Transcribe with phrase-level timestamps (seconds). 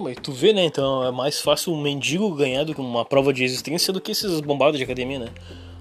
[0.00, 0.64] Mas tu vê, né?
[0.64, 4.12] Então é mais fácil um mendigo ganhar do que uma prova de existência do que
[4.12, 5.28] esses bombados de academia, né?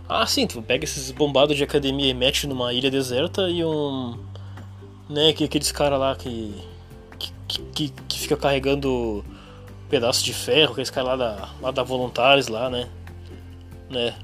[0.08, 4.18] Ah, sim, tu pega esses bombados de academia e mete numa ilha deserta e um.
[5.10, 6.54] Né, que aqueles caras lá que
[7.48, 7.94] que, que.
[8.08, 9.26] que fica carregando
[9.90, 12.88] pedaços de ferro, aqueles caras lá da, lá da Voluntários lá, né?
[13.90, 14.16] Né?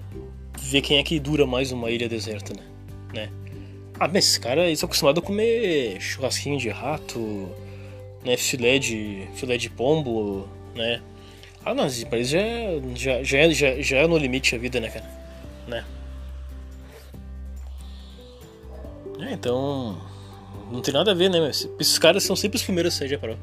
[0.60, 2.64] Ver quem é que dura mais uma ilha deserta, né?
[3.14, 3.30] né?
[4.00, 7.50] Ah, mas esses caras eles são acostumados a comer churrasquinho de rato,
[8.26, 8.36] né?
[8.36, 9.28] Filé de.
[9.36, 11.02] filé de pombo, né?
[11.64, 12.42] Ah, não, pra eles já,
[12.96, 15.06] já, já, já, já é no limite a vida, né, cara?
[15.68, 15.86] Né?
[19.20, 19.98] É, então.
[20.72, 21.50] Não tem nada a ver, né?
[21.50, 23.36] Esses caras são sempre os primeiros a sair de Aparó.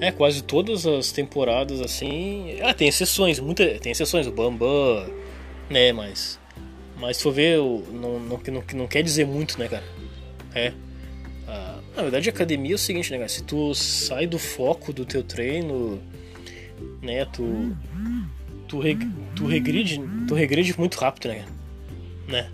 [0.00, 2.58] É, quase todas as temporadas assim.
[2.62, 5.10] Ah, tem exceções, muita, tem exceções, o Bambam,
[5.70, 5.92] né?
[5.92, 6.38] Mas.
[6.98, 9.84] Mas se for ver, não, não, não, não quer dizer muito, né, cara?
[10.54, 10.72] É.
[11.46, 13.28] Ah, na verdade, academia é o seguinte, né, cara?
[13.28, 16.00] Se tu sai do foco do teu treino,
[17.02, 17.76] né, tu.
[18.68, 18.98] Tu, reg,
[19.34, 20.00] tu regride.
[20.26, 21.44] Tu regride muito rápido, né?
[22.26, 22.50] Né?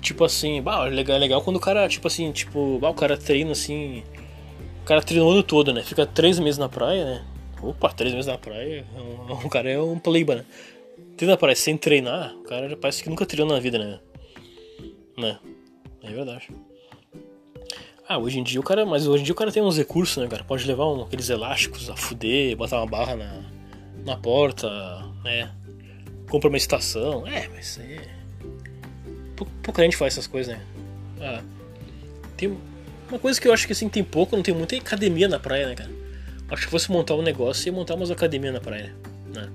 [0.00, 2.94] Tipo assim, bah, é legal, é legal quando o cara, tipo assim, tipo, bah, o
[2.94, 4.02] cara treina assim
[4.86, 5.82] cara treina o ano todo, né?
[5.82, 7.26] Fica três meses na praia, né?
[7.60, 10.44] Opa, três meses na praia, o é cara é um pleiba, né?
[11.16, 14.00] Treina na praia sem treinar, o cara parece que nunca treinou na vida, né?
[15.18, 15.38] Né?
[16.02, 16.48] É verdade.
[18.08, 18.86] Ah, hoje em dia o cara.
[18.86, 20.44] Mas hoje em dia o cara tem uns recursos, né, cara?
[20.44, 23.42] Pode levar um, aqueles elásticos a fuder, botar uma barra na,
[24.04, 24.68] na porta,
[25.24, 25.50] né?
[26.30, 27.26] Compra uma estação.
[27.26, 28.00] É, mas aí.
[29.62, 30.62] Pouca gente faz essas coisas, né?
[31.20, 31.42] Ah.
[32.36, 32.56] Tem,
[33.08, 35.68] uma coisa que eu acho que assim tem pouco, não tem muita academia na praia,
[35.68, 35.90] né, cara?
[36.48, 38.94] Acho que fosse montar um negócio e montar umas academias na praia,
[39.34, 39.48] né?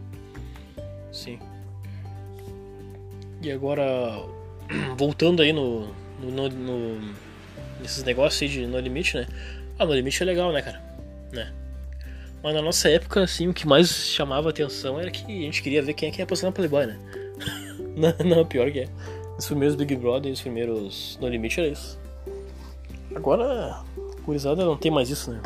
[1.11, 1.39] Sim.
[3.41, 3.83] E agora,
[4.97, 5.87] voltando aí no,
[6.21, 7.01] no, no,
[7.81, 9.27] nesses negócios aí de No Limite, né?
[9.77, 10.81] Ah, No Limite é legal, né, cara?
[11.31, 11.51] Né?
[12.43, 15.81] Mas na nossa época, assim, o que mais chamava atenção era que a gente queria
[15.81, 16.97] ver quem é que ia passar na Playboy, né?
[17.95, 18.87] não, não, pior que é.
[19.37, 21.99] Os primeiros Big Brother e os primeiros No Limite era isso.
[23.15, 23.83] Agora,
[24.23, 25.41] curizada não tem mais isso, né?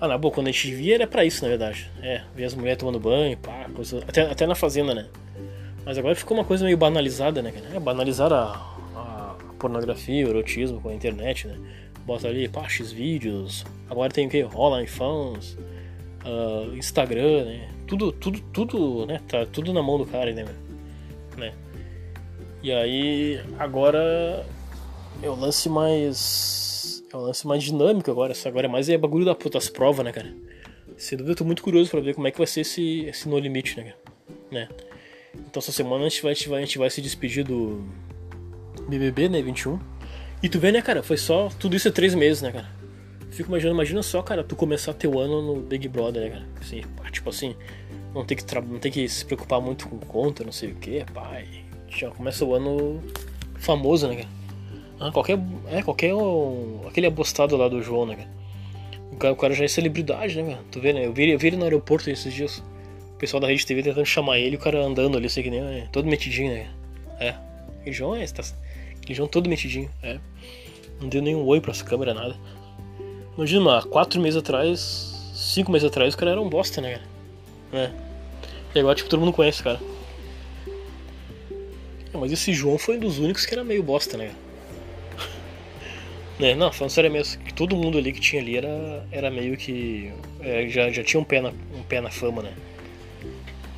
[0.00, 1.90] Ah, na boa, quando a gente via era pra isso, na verdade.
[2.02, 3.98] É, ver as mulheres tomando banho, pá, coisa...
[4.06, 5.06] até, até na fazenda, né?
[5.84, 7.52] Mas agora ficou uma coisa meio banalizada, né?
[7.72, 8.71] É, banalizar a
[9.62, 11.56] pornografia, erotismo com a internet, né?
[12.04, 13.64] Bota ali, pá, vídeos.
[13.88, 14.40] Agora tem o que?
[14.40, 15.56] Rola iPhones,
[16.24, 17.68] uh, Instagram, né?
[17.86, 19.20] Tudo, tudo, tudo, né?
[19.28, 20.44] Tá tudo na mão do cara, né?
[21.36, 21.54] né?
[22.60, 24.44] E aí, agora
[25.22, 27.04] é o lance mais.
[27.12, 28.34] É o lance mais dinâmico agora.
[28.44, 30.34] Agora é mais é bagulho da, das provas, né, cara?
[30.96, 33.28] Sem dúvida eu tô muito curioso pra ver como é que vai ser esse, esse
[33.28, 33.96] No Limite, né, cara?
[34.50, 34.68] Né?
[35.34, 37.84] Então essa semana a gente, vai, a, gente vai, a gente vai se despedir do
[38.88, 39.78] BBB, né, 21.
[40.42, 41.48] E tu vê, né, cara, foi só.
[41.58, 42.68] Tudo isso é três meses, né, cara?
[43.30, 46.46] Fico imaginando, imagina só, cara, tu começar teu ano no Big Brother, né, cara?
[46.60, 47.54] Assim, tipo assim,
[48.14, 51.04] não tem, que não tem que se preocupar muito com conta, não sei o que,
[51.14, 51.46] pai.
[51.88, 53.02] Já começa o ano
[53.56, 54.28] famoso, né, cara?
[55.00, 55.38] Ah, qualquer.
[55.70, 56.12] É, qualquer.
[56.86, 58.30] aquele abostado lá do João, né, cara?
[59.10, 60.64] O cara, o cara já é celebridade, né, cara?
[60.70, 61.06] Tu vê, né?
[61.06, 62.62] Eu vi, eu vi ele no aeroporto esses dias.
[63.14, 65.50] O pessoal da Rede TV tentando chamar ele e o cara andando ali, sei que
[65.50, 65.60] nem.
[65.60, 66.66] É, todo metidinho, né?
[67.18, 67.34] É.
[67.80, 68.26] Aquele João é.
[68.26, 68.42] Tá,
[69.10, 70.18] João todo metidinho, é.
[71.00, 72.36] Não deu nenhum oi pra essa câmera, nada.
[73.36, 77.84] Imagina, há quatro meses atrás, cinco meses atrás, o cara era um bosta, né, cara?
[77.84, 77.90] É.
[78.74, 79.80] E agora, tipo, todo mundo conhece, cara.
[82.14, 84.32] Mas esse João foi um dos únicos que era meio bosta, né?
[86.40, 89.56] É, não, falando sério mesmo, que todo mundo ali que tinha ali era, era meio
[89.56, 90.12] que.
[90.40, 92.52] É, já, já tinha um pé, na, um pé na fama, né?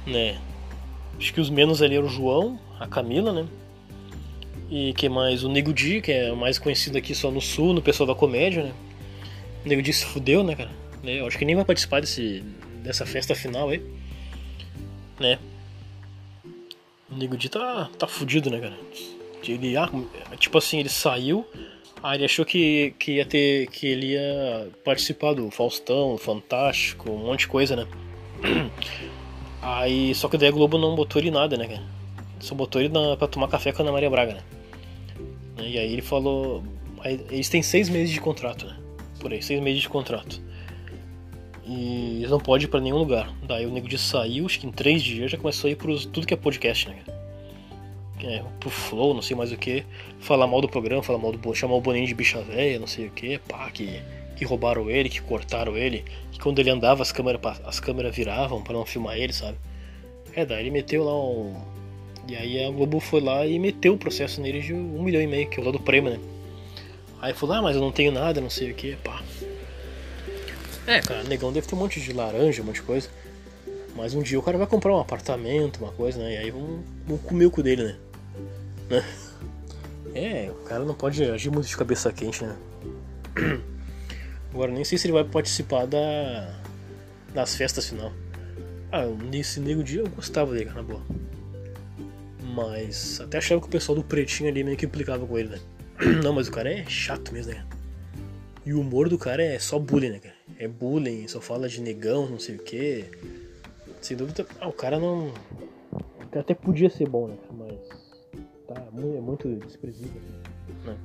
[0.07, 0.39] né?
[1.19, 3.47] Acho que os menos ali eram o João, a Camila, né?
[4.71, 5.45] E que mais?
[5.45, 8.65] O Nego Di, que é mais conhecido aqui só no sul, no pessoal da comédia,
[8.65, 8.73] né?
[9.65, 10.71] O Nego Di se fudeu, né, cara?
[11.03, 12.43] Né, eu acho que nem vai participar desse,
[12.83, 13.83] dessa festa final aí.
[15.21, 15.39] Né?
[17.11, 18.75] O Nego Di tá, tá fudido, né, cara?
[19.47, 19.91] Ele, ah,
[20.39, 21.47] tipo assim, ele saiu
[22.07, 23.67] ah, ele achou que, que ia ter.
[23.69, 27.87] que ele ia participar do Faustão, Fantástico, um monte de coisa, né?
[29.63, 30.15] Aí.
[30.15, 31.83] Só que daí a Globo não botou ele nada, né, cara?
[32.41, 34.43] Só botou ele na, pra tomar café com a Ana Maria Braga, né?
[35.59, 36.63] E aí ele falou.
[37.31, 38.77] Eles têm seis meses de contrato, né?
[39.21, 40.41] Por aí, seis meses de contrato.
[41.67, 43.33] E eles não podem ir pra nenhum lugar.
[43.43, 46.05] Daí o nego de saiu, acho que em três dias já começou a ir pros
[46.05, 46.97] tudo que é podcast, né,
[48.23, 49.85] é, pro Flow, não sei mais o que,
[50.19, 53.07] falar mal do programa, falar mal do chamar o Boninho de bicha velha, não sei
[53.07, 54.01] o que, pá, que,
[54.37, 58.63] que roubaram ele, que cortaram ele, que quando ele andava as câmeras, as câmeras viravam
[58.63, 59.59] para não filmar ele, sabe?
[60.35, 61.55] É, daí ele meteu lá um.
[62.29, 65.27] E aí a Globo foi lá e meteu o processo nele de um milhão e
[65.27, 66.21] meio, que é o lado do prêmio, né?
[67.21, 69.23] Aí falou, ah, mas eu não tenho nada, não sei o que, pá.
[70.87, 73.09] É, cara, negão deve ter um monte de laranja, um monte de coisa.
[73.97, 76.35] Mas um dia o cara vai comprar um apartamento, uma coisa, né?
[76.35, 77.97] E aí vão, vão comer o cu dele, né?
[78.91, 79.05] né?
[80.17, 82.57] É, o cara não pode agir muito de cabeça quente, né?
[84.55, 86.55] Agora nem sei se ele vai participar da
[87.35, 88.13] das festas final.
[88.93, 91.03] Ah, nesse nego dia eu gostava dele, na boa.
[92.53, 95.61] Mas até achava que o pessoal do pretinho ali meio que implicava com ele, né?
[96.23, 97.65] Não, mas o cara é chato mesmo, né?
[98.67, 100.35] E o humor do cara é só bullying, né, cara?
[100.59, 103.05] É bullying, só fala de negão, não sei o quê.
[104.01, 105.33] Sem dúvida, ah, o cara não.
[106.33, 107.79] Até podia ser bom, né, Mas.
[108.67, 110.21] Tá, é muito desprezível,
[110.85, 110.97] né?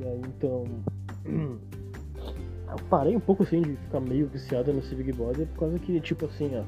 [0.00, 0.64] E aí então.
[2.68, 6.00] Eu parei um pouco assim de ficar meio viciado nesse Big Brother por causa que,
[6.00, 6.64] tipo assim, ó,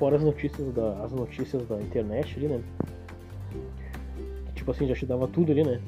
[0.00, 2.62] fora as notícias da, as notícias da internet ali, né?
[4.54, 5.78] Tipo assim, já te dava tudo ali, né?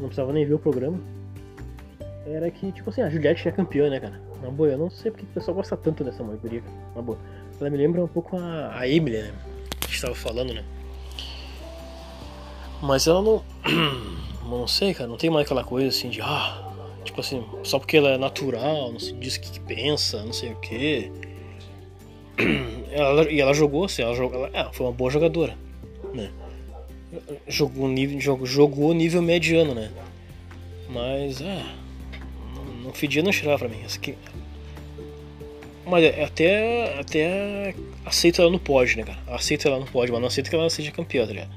[0.00, 0.98] Não precisava nem ver o programa.
[2.26, 4.20] Era que, tipo assim, a Juliette é campeã, né, cara?
[4.42, 6.62] Na boa, eu não sei porque o pessoal gosta tanto dessa mulher,
[6.94, 7.16] na boa.
[7.60, 9.32] Ela me lembra um pouco a, a Emily, né?
[9.80, 10.64] Que a gente falando, né?
[12.82, 13.42] Mas ela não.
[14.48, 16.22] Não sei, cara, não tem mais aquela coisa assim de.
[16.22, 16.72] Ah,
[17.04, 20.52] tipo assim, só porque ela é natural, não se diz o que pensa, não sei
[20.52, 21.12] o que.
[22.90, 25.56] Ela, e ela jogou, assim, ela, jogou, ela, ela foi uma boa jogadora,
[26.14, 26.30] né?
[27.46, 29.90] Jogou nível, jogou, jogou nível mediano, né?
[30.88, 31.64] Mas, é.
[32.54, 33.82] Não, não fedia, não cheirava pra mim.
[33.84, 34.16] Essa aqui,
[35.88, 37.74] mas é, até, até
[38.04, 39.18] aceito ela no pódio, né, cara?
[39.26, 41.50] Aceito ela no pódio, mas não aceito que ela seja campeã, tá ligado?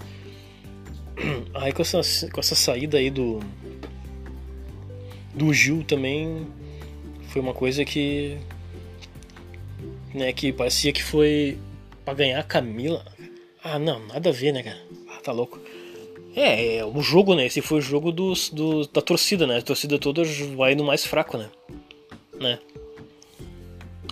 [1.54, 2.02] Aí com essa,
[2.32, 3.40] com essa saída aí do.
[5.34, 6.48] Do Gil também
[7.28, 8.38] foi uma coisa que.
[10.14, 11.58] Né, que parecia que foi
[12.04, 13.06] para ganhar a Camila.
[13.64, 14.82] Ah, não, nada a ver, né, cara?
[15.10, 15.60] Ah, tá louco.
[16.36, 17.46] É, é, o jogo, né?
[17.46, 19.58] Esse foi o jogo dos, do, da torcida, né?
[19.58, 20.24] A torcida toda
[20.56, 21.50] vai no mais fraco, né?
[22.40, 22.60] né?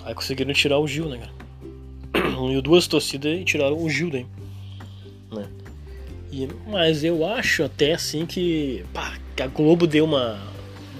[0.04, 2.30] Aí conseguiram tirar o Gil, né, cara?
[2.40, 4.26] Uniu duas torcidas e tiraram o Gil daí.
[5.32, 5.48] Né?
[6.32, 10.40] E, mas eu acho até assim que, pá, que a Globo deu uma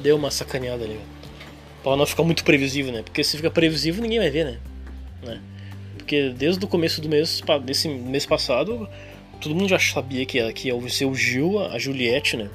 [0.02, 1.00] deu uma sacaneada ali.
[1.84, 3.04] Pra não ficar muito previsível, né?
[3.04, 4.60] Porque se fica previsível ninguém vai ver, né?
[5.22, 5.42] Né?
[5.98, 8.88] Porque desde o começo do mês, desse mês passado,
[9.42, 12.50] todo mundo já sabia que ia, que ia ser o Gil, a Juliette, né?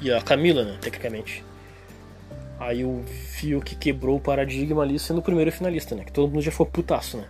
[0.00, 0.78] E a Camila, né?
[0.80, 1.44] Tecnicamente.
[2.58, 6.04] Aí o fio que quebrou o paradigma ali sendo o primeiro finalista, né?
[6.04, 7.24] Que todo mundo já foi putaço, né?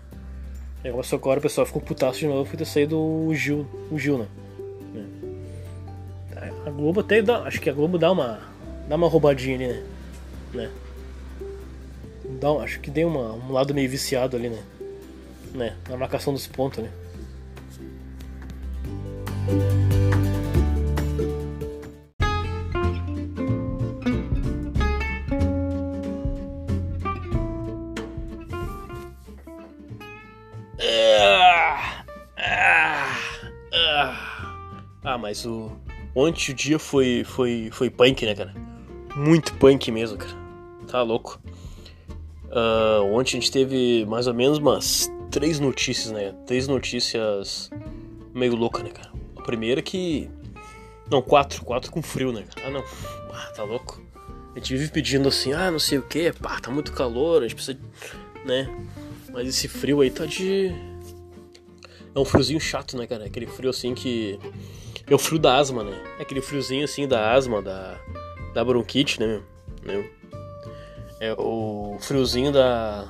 [0.82, 4.18] Negócio agora o pessoal ficou putaço de novo por ter saído o Gil, o Gil,
[4.18, 4.26] né?
[6.66, 7.42] A Globo até dá.
[7.42, 8.38] Acho que a Globo dá uma.
[8.88, 9.82] dá uma roubadinha ali, né?
[10.54, 10.70] né?
[12.40, 14.62] Dá, acho que tem uma, um lado meio viciado ali, né?
[15.52, 15.76] né?
[15.88, 16.90] Na marcação dos pontos, né?
[35.02, 35.72] Ah mas o
[36.14, 38.54] Ontem o dia foi, foi, foi punk, né, cara?
[39.14, 40.32] Muito punk mesmo, cara.
[40.88, 41.40] Tá louco.
[42.50, 46.34] Uh, ontem a gente teve mais ou menos umas três notícias, né?
[46.46, 47.70] Três notícias
[48.34, 49.10] meio loucas, né, cara?
[49.36, 50.28] A primeira é que.
[51.10, 51.64] Não, quatro.
[51.64, 52.68] Quatro com frio, né, cara?
[52.68, 52.84] Ah, não.
[53.32, 54.02] Ah, tá louco.
[54.54, 57.42] A gente vive pedindo assim, ah, não sei o que, pá, tá muito calor, a
[57.42, 57.78] gente precisa.
[58.44, 58.68] né?
[59.32, 60.72] Mas esse frio aí tá de.
[62.12, 63.24] É um friozinho chato, né, cara?
[63.24, 64.38] Aquele frio assim que
[65.06, 65.96] é o frio da asma, né?
[66.18, 67.96] É aquele friozinho assim da asma, da,
[68.52, 69.40] da bronquite, né,
[69.84, 70.19] meu?
[71.20, 73.06] É o friozinho da.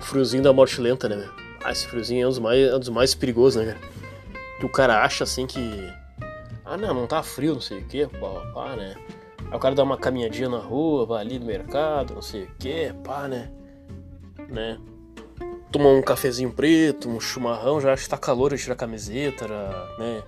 [0.00, 1.28] O friozinho da morte lenta, né?
[1.62, 3.86] Ah, esse friozinho é um dos mais, é um dos mais perigosos, né, cara?
[4.58, 5.60] Que o cara acha assim que.
[6.64, 8.94] Ah, não, não tá frio, não sei o que, pá, pá, né?
[9.50, 12.50] Aí o cara dá uma caminhadinha na rua, vai ali no mercado, não sei o
[12.58, 13.50] que, pá, né?
[14.48, 14.78] Né?
[15.70, 19.46] Toma um cafezinho preto, um chimarrão, já acha que tá calor, tira a camiseta,
[19.98, 20.22] né?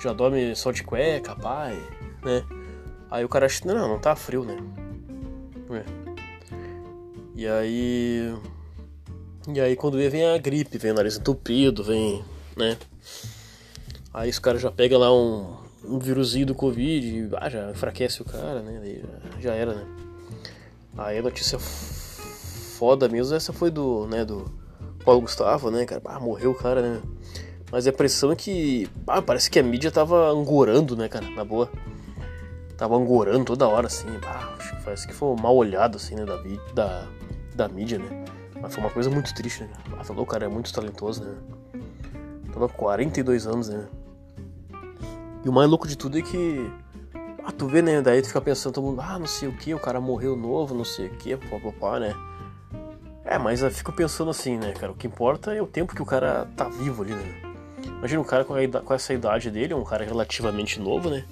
[0.00, 1.80] já dorme só de cueca, pai,
[2.24, 2.44] né?
[3.10, 4.56] Aí o cara acha, não, não tá frio, né?
[5.76, 5.84] É.
[7.34, 8.34] E aí.
[9.52, 12.24] E aí quando vem a gripe, vem o nariz entupido, vem,
[12.56, 12.76] né?
[14.12, 18.22] Aí os caras já pega lá um, um vírusinho do Covid e ah, já enfraquece
[18.22, 18.80] o cara, né?
[18.82, 19.86] Aí já, já era, né?
[20.96, 24.50] Aí a notícia foda mesmo, essa foi do, né, do
[25.04, 26.00] Paulo Gustavo, né, cara?
[26.04, 27.02] Ah, morreu o cara, né?
[27.70, 28.88] Mas a impressão é que.
[29.06, 31.28] Ah, parece que a mídia tava angorando, né, cara?
[31.30, 31.68] Na boa.
[32.76, 34.08] Tava angorando toda hora, assim.
[34.26, 36.36] Ah, parece que foi mal olhado, assim, né, da,
[36.74, 37.06] da,
[37.54, 38.24] da mídia, né?
[38.60, 39.70] Mas foi uma coisa muito triste, né?
[39.98, 41.34] Ah, falou, o cara é muito talentoso, né?
[42.52, 43.86] Tava 42 anos, né?
[45.44, 46.70] E o mais louco de tudo é que.
[47.44, 48.00] Ah, tu vê, né?
[48.00, 50.74] Daí tu fica pensando, todo mundo, ah, não sei o que, o cara morreu novo,
[50.74, 52.14] não sei o que, papapá, né?
[53.24, 54.92] É, mas eu fico pensando assim, né, cara?
[54.92, 57.54] O que importa é o tempo que o cara tá vivo ali, né?
[57.86, 61.24] Imagina um cara com, a, com essa idade dele, um cara relativamente novo, né?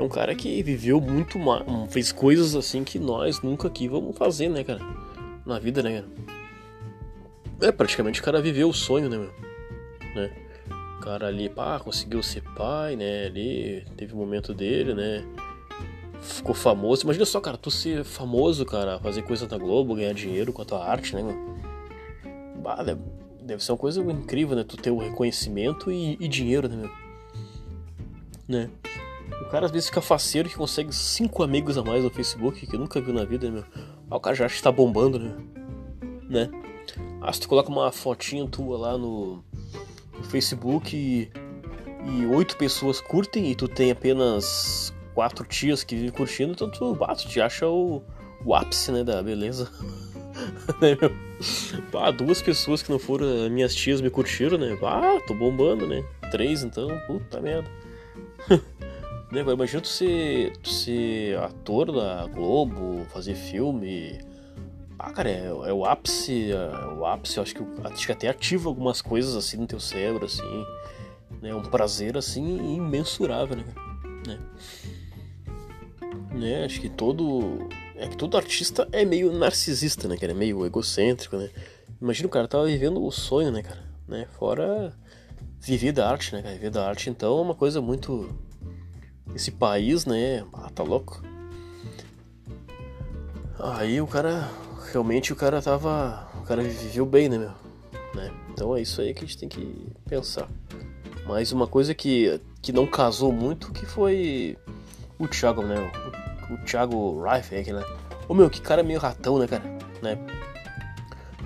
[0.00, 4.16] É um cara que viveu muito mais, fez coisas assim que nós nunca aqui vamos
[4.16, 4.80] fazer, né, cara?
[5.44, 7.68] Na vida, né, cara?
[7.68, 9.30] É, praticamente o cara viveu o sonho, né, meu?
[10.14, 10.32] Né?
[10.96, 13.26] O cara ali, pá, conseguiu ser pai, né?
[13.26, 15.22] Ali teve o um momento dele, né?
[16.22, 17.04] Ficou famoso.
[17.04, 20.64] Imagina só, cara, tu ser famoso, cara, fazer coisa na Globo, ganhar dinheiro com a
[20.64, 21.36] tua arte, né, meu?
[22.62, 23.02] Bah, deve,
[23.42, 24.64] deve ser uma coisa incrível, né?
[24.64, 26.90] Tu ter o reconhecimento e, e dinheiro, né, meu?
[28.48, 28.70] Né?
[29.42, 32.76] O cara às vezes fica faceiro que consegue cinco amigos a mais no Facebook que
[32.76, 33.64] nunca viu na vida, né, meu?
[34.10, 35.36] Ah, o cara já acha que tá bombando, né?
[36.28, 36.50] Né?
[37.20, 39.44] Ah, se tu coloca uma fotinha tua lá no,
[40.16, 41.30] no Facebook e,
[42.08, 46.96] e oito pessoas curtem e tu tem apenas quatro tias que vivem curtindo, então tu,
[46.96, 48.02] tu te acha o,
[48.44, 49.70] o ápice, né, da beleza.
[50.80, 50.96] né,
[51.94, 54.78] ah, duas pessoas que não foram minhas tias me curtiram, né?
[54.82, 56.02] Ah, tô bombando, né?
[56.30, 57.68] Três, então, puta merda.
[59.30, 64.18] né, imagina tu ser, tu ser ator da Globo, fazer filme.
[64.98, 68.68] Ah, cara, é, é o ápice, é o ápice, acho que, acho que até ativa
[68.68, 70.66] algumas coisas assim no teu cérebro, assim.
[71.40, 73.64] Né, um prazer, assim, imensurável, né?
[74.26, 74.38] né?
[76.32, 76.64] né?
[76.64, 77.68] Acho que todo.
[77.96, 80.32] É que todo artista é meio narcisista, né, cara?
[80.32, 81.50] É meio egocêntrico, né?
[82.00, 83.82] Imagina o cara tava vivendo o sonho, né, cara?
[84.08, 84.26] Né?
[84.38, 84.92] Fora
[85.60, 86.40] viver da arte, né?
[86.40, 88.34] Viver da arte, então, é uma coisa muito.
[89.34, 90.44] Esse país, né?
[90.52, 91.22] Ah, tá louco.
[93.58, 94.48] Aí o cara.
[94.92, 96.28] Realmente o cara tava.
[96.40, 97.52] O cara viveu bem, né, meu?
[98.14, 98.32] Né?
[98.50, 100.48] Então é isso aí que a gente tem que pensar.
[101.26, 104.56] Mas uma coisa que, que não casou muito que foi
[105.18, 105.76] o Thiago, né?
[106.50, 107.84] O, o Thiago Reif, aquele, né?
[108.28, 109.62] Ô meu, que cara meio ratão, né, cara?
[110.02, 110.18] Né?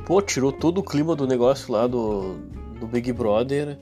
[0.06, 2.34] Pô, tirou todo o clima do negócio lá do,
[2.78, 3.78] do Big Brother,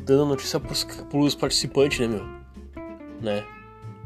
[0.00, 2.37] dando notícia pros, pros participantes, né, meu?
[3.20, 3.44] Né?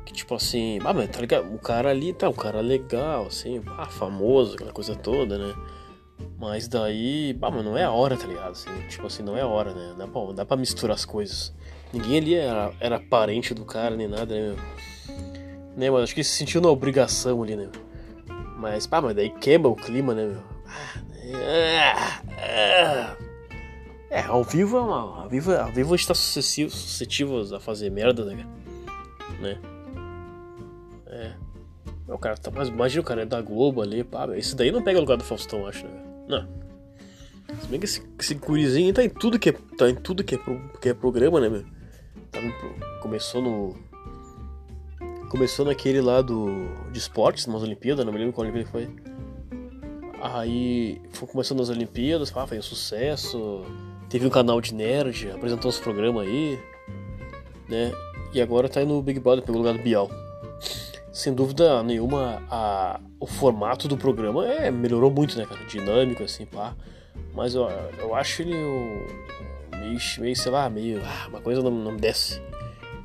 [0.05, 1.55] Que tipo assim, ah, mas tá ligado?
[1.55, 5.55] O cara ali tá, um cara legal, assim, ah, famoso, aquela coisa toda, né?
[6.39, 8.51] Mas daí, bah, mas não é a hora, tá ligado?
[8.51, 9.95] Assim, tipo assim, não é a hora, né?
[9.97, 11.55] Dá pra, dá pra misturar as coisas.
[11.93, 14.57] Ninguém ali era, era parente do cara nem nada, né?
[15.77, 17.69] Né, mas acho que se sentiu na obrigação ali, né?
[18.59, 20.43] Mas, pá, mas daí quebra o clima, né, meu?
[24.11, 24.81] É, ao vivo é.
[24.81, 28.47] Ao vivo, ao vivo a gente tá suscetível a fazer merda, né,
[29.43, 29.59] Né?
[31.07, 31.33] É.
[32.09, 32.51] O cara tá.
[32.51, 34.27] Mas imagina o cara é da Globo ali, pá.
[34.37, 36.03] Esse daí não pega o lugar do Faustão, acho, né?
[36.29, 36.63] Não.
[37.61, 39.53] Se bem que esse, esse gurizinho tá em tudo que é.
[39.77, 41.65] Tá em tudo que é, pro, que é programa, né, meu?
[42.31, 42.41] Tá
[43.03, 43.77] começou no
[45.33, 48.87] Começou naquele lá do, de esportes, nas Olimpíadas, não me lembro qual Olimpíada foi.
[50.21, 53.65] Aí foi começando nas Olimpíadas, ah, foi um sucesso.
[54.11, 56.61] Teve um canal de nerd, apresentou os programas aí,
[57.67, 57.93] né?
[58.33, 60.11] E agora tá aí no Big Brother, pelo lugar do Bial.
[61.13, 65.65] Sem dúvida nenhuma, a, o formato do programa é, melhorou muito, né, cara?
[65.67, 66.75] Dinâmico, assim, pá.
[67.35, 71.03] Mas eu, eu acho ele meio, meio, sei lá, meio.
[71.05, 72.41] Ah, uma coisa não, não desce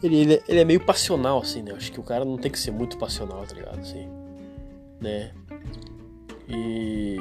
[0.02, 1.74] ele, ele, ele, é meio passional, assim, né?
[1.74, 3.80] Acho que o cara não tem que ser muito passional, tá ligado?
[3.80, 4.08] Assim,
[5.00, 5.32] né?
[6.48, 7.18] E.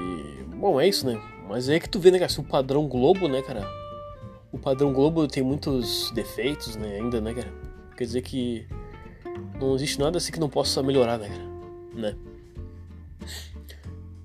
[0.56, 1.20] Bom, é isso, né?
[1.48, 2.30] Mas é que tu vê, né, cara?
[2.30, 3.66] Se o padrão Globo, né, cara?
[4.52, 6.96] O padrão Globo tem muitos defeitos, né?
[7.00, 7.52] Ainda, né, cara?
[7.96, 8.66] Quer dizer que
[9.60, 11.30] não existe nada assim que não possa melhorar, né?
[11.94, 12.16] Né?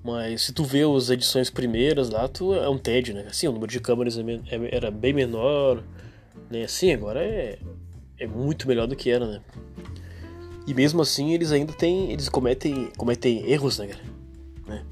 [0.04, 3.26] Mas se tu vê as edições primeiras lá, tu é um tédio, né?
[3.28, 5.82] Assim, o número de câmeras é é, era bem menor,
[6.50, 6.64] né?
[6.64, 7.58] Assim, agora é
[8.22, 9.40] é muito melhor do que era, né?
[10.66, 12.12] E mesmo assim eles ainda têm.
[12.12, 14.02] Eles cometem, cometem erros, né, cara?
[14.66, 14.84] Né?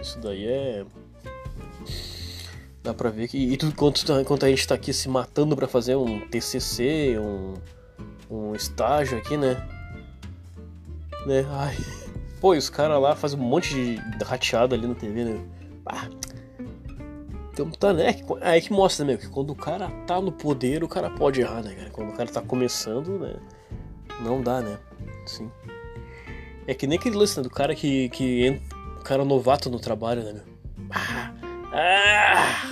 [0.00, 0.84] Isso daí é.
[2.82, 3.36] Dá pra ver que.
[3.36, 7.54] E enquanto, enquanto a gente tá aqui se matando para fazer um TCC, um,
[8.30, 9.56] um estágio aqui, né?
[11.26, 11.46] Né?
[11.50, 11.76] Ai.
[12.40, 15.40] Pô, e os caras lá fazem um monte de rateada ali na TV, né?
[15.86, 16.08] Ah,
[17.54, 18.16] então tá, né?
[18.40, 21.62] Aí que mostra, né, que quando o cara tá no poder, o cara pode errar,
[21.62, 21.90] né, cara?
[21.90, 23.36] Quando o cara tá começando, né?
[24.20, 24.76] Não dá, né?
[25.24, 25.48] Sim.
[26.66, 29.78] É que nem aquele lance, né, do cara que, que entra, o cara novato no
[29.78, 30.42] trabalho, né, meu?
[30.90, 31.32] Ah,
[31.72, 32.70] ah,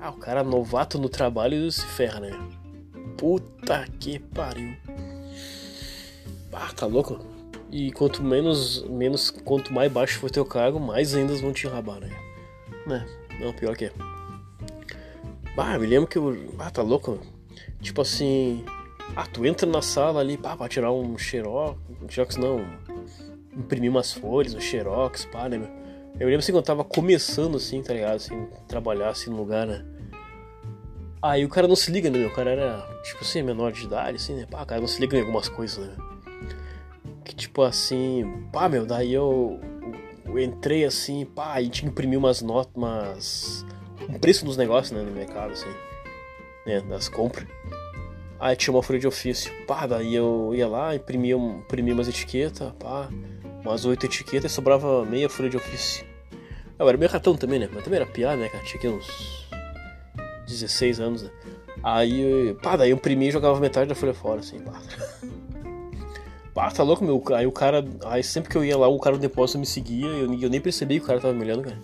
[0.00, 2.30] ah, o cara novato no trabalho se ferra, né?
[3.16, 4.74] Puta que pariu.
[6.52, 7.18] Ah, tá louco?
[7.70, 12.00] E quanto menos, menos quanto mais baixo for teu cargo, mais ainda vão te enrabar,
[12.00, 12.10] né?
[12.86, 13.06] Né?
[13.40, 13.92] Não, pior que é.
[15.56, 16.54] Ah, me lembro que eu.
[16.58, 17.18] Ah, tá louco?
[17.80, 18.64] Tipo assim.
[19.16, 21.78] Ah, tu entra na sala ali, pá, pra tirar um xerox,
[22.08, 22.64] xerox não,
[23.56, 25.58] imprimir umas folhas, um xerox, pá, né?
[26.18, 28.16] Eu lembro assim quando eu tava começando assim, tá ligado?
[28.16, 29.84] Assim, trabalhar assim no lugar, né?
[31.24, 32.26] Aí o cara não se liga, né?
[32.26, 34.44] O cara era, tipo assim, menor de idade, assim, né?
[34.44, 35.96] Pá, o cara não se liga em algumas coisas, né?
[37.24, 39.58] Que tipo assim, pá, meu, daí eu,
[40.26, 43.66] eu entrei assim, pá, e tinha que imprimir umas notas, umas.
[44.06, 45.70] um preço dos negócios, né, no mercado, assim,
[46.66, 46.82] né?
[46.82, 47.48] Das compras.
[48.38, 52.70] Aí tinha uma folha de ofício, pá, daí eu ia lá, imprimia, imprimia umas etiquetas,
[52.78, 53.08] pá,
[53.62, 56.04] umas oito etiquetas e sobrava meia folha de ofício.
[56.78, 57.70] Eu era meio ratão também, né?
[57.72, 58.62] Mas também era piada, né, cara?
[58.62, 59.44] Tinha aqui uns
[60.46, 61.30] 16 anos, né?
[61.82, 64.72] Aí, pá, daí eu imprimi e jogava metade da folha fora, assim, pá.
[66.54, 67.20] Pá, tá louco, meu?
[67.34, 70.06] Aí o cara, aí sempre que eu ia lá, o cara do depósito me seguia
[70.06, 71.76] eu, eu nem percebi que o cara tava me olhando, cara.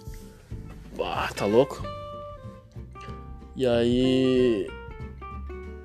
[0.97, 1.83] Pá, tá louco?
[3.57, 4.71] E aí.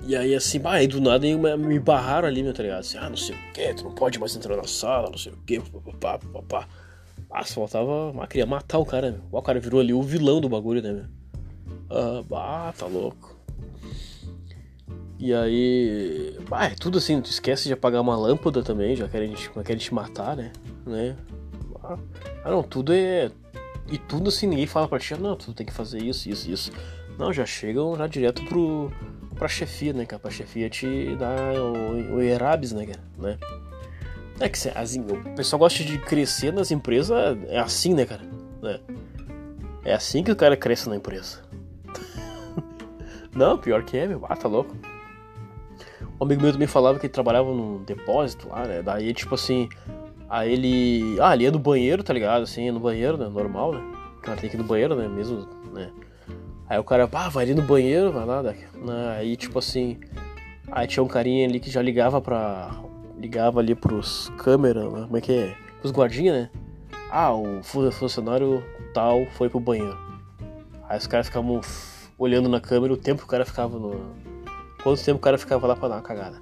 [0.06, 2.78] E aí, assim, bah, aí do nada me barraram ali, meu, tá ligado?
[2.78, 5.32] Assim, ah, não sei o que, tu não pode mais entrar na sala, não sei
[5.32, 6.68] o que, papapá, papapá.
[7.28, 8.14] Ah, só faltava.
[8.22, 9.20] Ah, queria matar o cara, meu.
[9.32, 11.15] O cara virou ali o vilão do bagulho, né, meu?
[11.90, 13.36] Ah, bah, tá louco.
[15.18, 16.36] E aí.
[16.60, 19.94] É tudo assim, tu esquece de apagar uma lâmpada também, já querem te, querem te
[19.94, 20.52] matar, né?
[20.84, 21.16] né?
[21.82, 23.30] Ah, não, tudo é.
[23.88, 26.50] E tudo assim, ninguém fala pra ti, ah, não, tu tem que fazer isso, isso,
[26.50, 26.72] isso.
[27.18, 28.90] Não, já chegam já direto pro
[29.36, 30.20] pra chefia, né, cara?
[30.20, 33.02] Pra chefia te dar o, o Erabs, né, cara?
[33.18, 33.38] Né?
[34.40, 37.16] É que assim, o pessoal gosta de crescer nas empresas,
[37.48, 38.22] é assim, né, cara?
[38.62, 38.80] Né?
[39.84, 41.45] É assim que o cara cresce na empresa.
[43.36, 44.24] Não, pior que é, meu.
[44.28, 44.74] Ah, tá louco.
[46.18, 48.82] Um amigo meu também falava que ele trabalhava num depósito lá, né?
[48.82, 49.68] Daí, tipo assim,
[50.28, 51.18] aí ele.
[51.20, 52.42] Ah, ele ia no banheiro, tá ligado?
[52.42, 53.28] Assim, no banheiro, né?
[53.28, 53.80] Normal, né?
[54.16, 55.06] O cara tem que ir no banheiro, né?
[55.06, 55.92] Mesmo, né?
[56.66, 58.42] Aí o cara, pá, vai ali no banheiro, vai lá.
[58.42, 58.54] Né?
[59.18, 60.00] Aí, tipo assim,
[60.72, 62.70] aí tinha um carinha ali que já ligava pra.
[63.18, 65.02] Ligava ali pros câmeras, né?
[65.02, 65.54] como é que é?
[65.80, 66.50] Pros guardinhas, né?
[67.10, 69.96] Ah, o funcionário tal foi pro banheiro.
[70.88, 71.60] Aí os caras ficavam
[72.18, 74.14] olhando na câmera o tempo que o cara ficava no.
[74.82, 76.40] Quanto tempo o cara ficava lá pra dar uma cagada.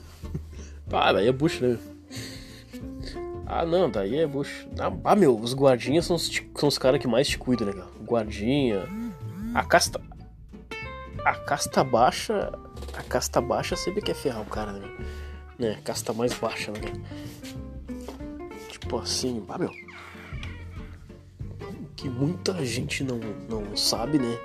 [0.92, 1.78] ah, daí é bucho, né?
[3.46, 4.66] Ah, não, daí é bucho.
[5.04, 7.88] Ah, meu, os guardinhas são os, são os caras que mais te cuidam, né, cara?
[8.02, 8.84] Guardinha.
[9.54, 10.00] A casta.
[11.24, 12.52] A casta baixa.
[12.94, 14.88] A casta baixa sempre quer ferrar o cara, né?
[15.58, 15.78] né?
[15.84, 16.80] Casta mais baixa, né?
[18.68, 19.70] Tipo assim, ah, meu.
[21.96, 24.38] Que muita gente não, não sabe, né?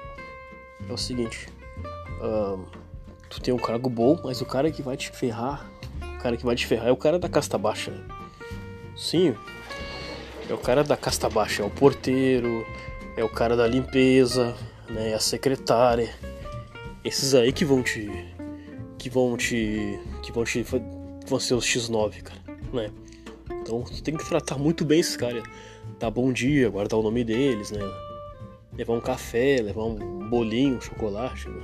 [0.87, 1.47] É o seguinte.
[3.29, 5.69] Tu tem um cargo bom, mas o cara que vai te ferrar.
[6.01, 7.91] O cara que vai te ferrar é o cara da casta baixa.
[7.91, 8.03] Né?
[8.95, 9.35] Sim.
[10.49, 12.65] É o cara da casta baixa, é o porteiro,
[13.15, 14.55] é o cara da limpeza,
[14.89, 16.09] né, a secretária,
[17.03, 18.09] esses aí que vão te
[18.97, 20.65] que vão te que vão te
[21.27, 22.39] vão ser os X9, cara,
[22.73, 22.89] né?
[23.61, 25.43] Então tu tem que tratar muito bem esses caras,
[25.99, 27.79] dar bom dia, guardar o nome deles, né?
[28.79, 31.61] Levar um café, levar um bolinho, um chocolate, né?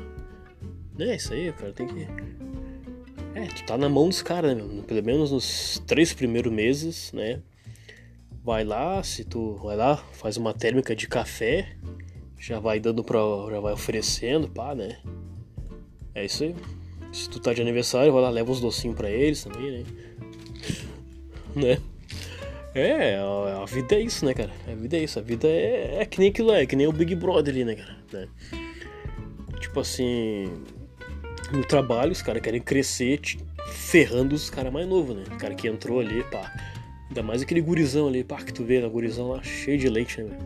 [1.12, 2.08] É isso aí, cara, tem que
[3.36, 7.42] é, tu tá na mão dos caras, né, Pelo menos nos três primeiros meses, né?
[8.42, 11.76] Vai lá, se tu vai lá, faz uma térmica de café,
[12.40, 13.20] já vai dando pra.
[13.50, 15.00] já vai oferecendo, pá, né?
[16.14, 16.56] É isso aí.
[17.12, 19.84] Se tu tá de aniversário, vai lá, leva uns docinhos pra eles também, né?
[21.56, 21.78] né?
[22.76, 24.52] É, a, vida é isso, né, cara?
[24.68, 25.18] A vida é isso.
[25.18, 27.76] A vida é, é que nem aquilo, é que nem o Big Brother ali, né,
[27.76, 27.98] cara?
[28.12, 28.28] Né?
[29.62, 30.46] Tipo assim.
[31.52, 33.20] No trabalho, os caras querem crescer
[33.68, 35.24] ferrando os caras mais novos, né?
[35.32, 36.52] O cara que entrou ali, pá.
[37.08, 40.22] Ainda mais aquele gurizão ali, pá, que tu vê, o gurizão lá cheio de leite,
[40.22, 40.38] né,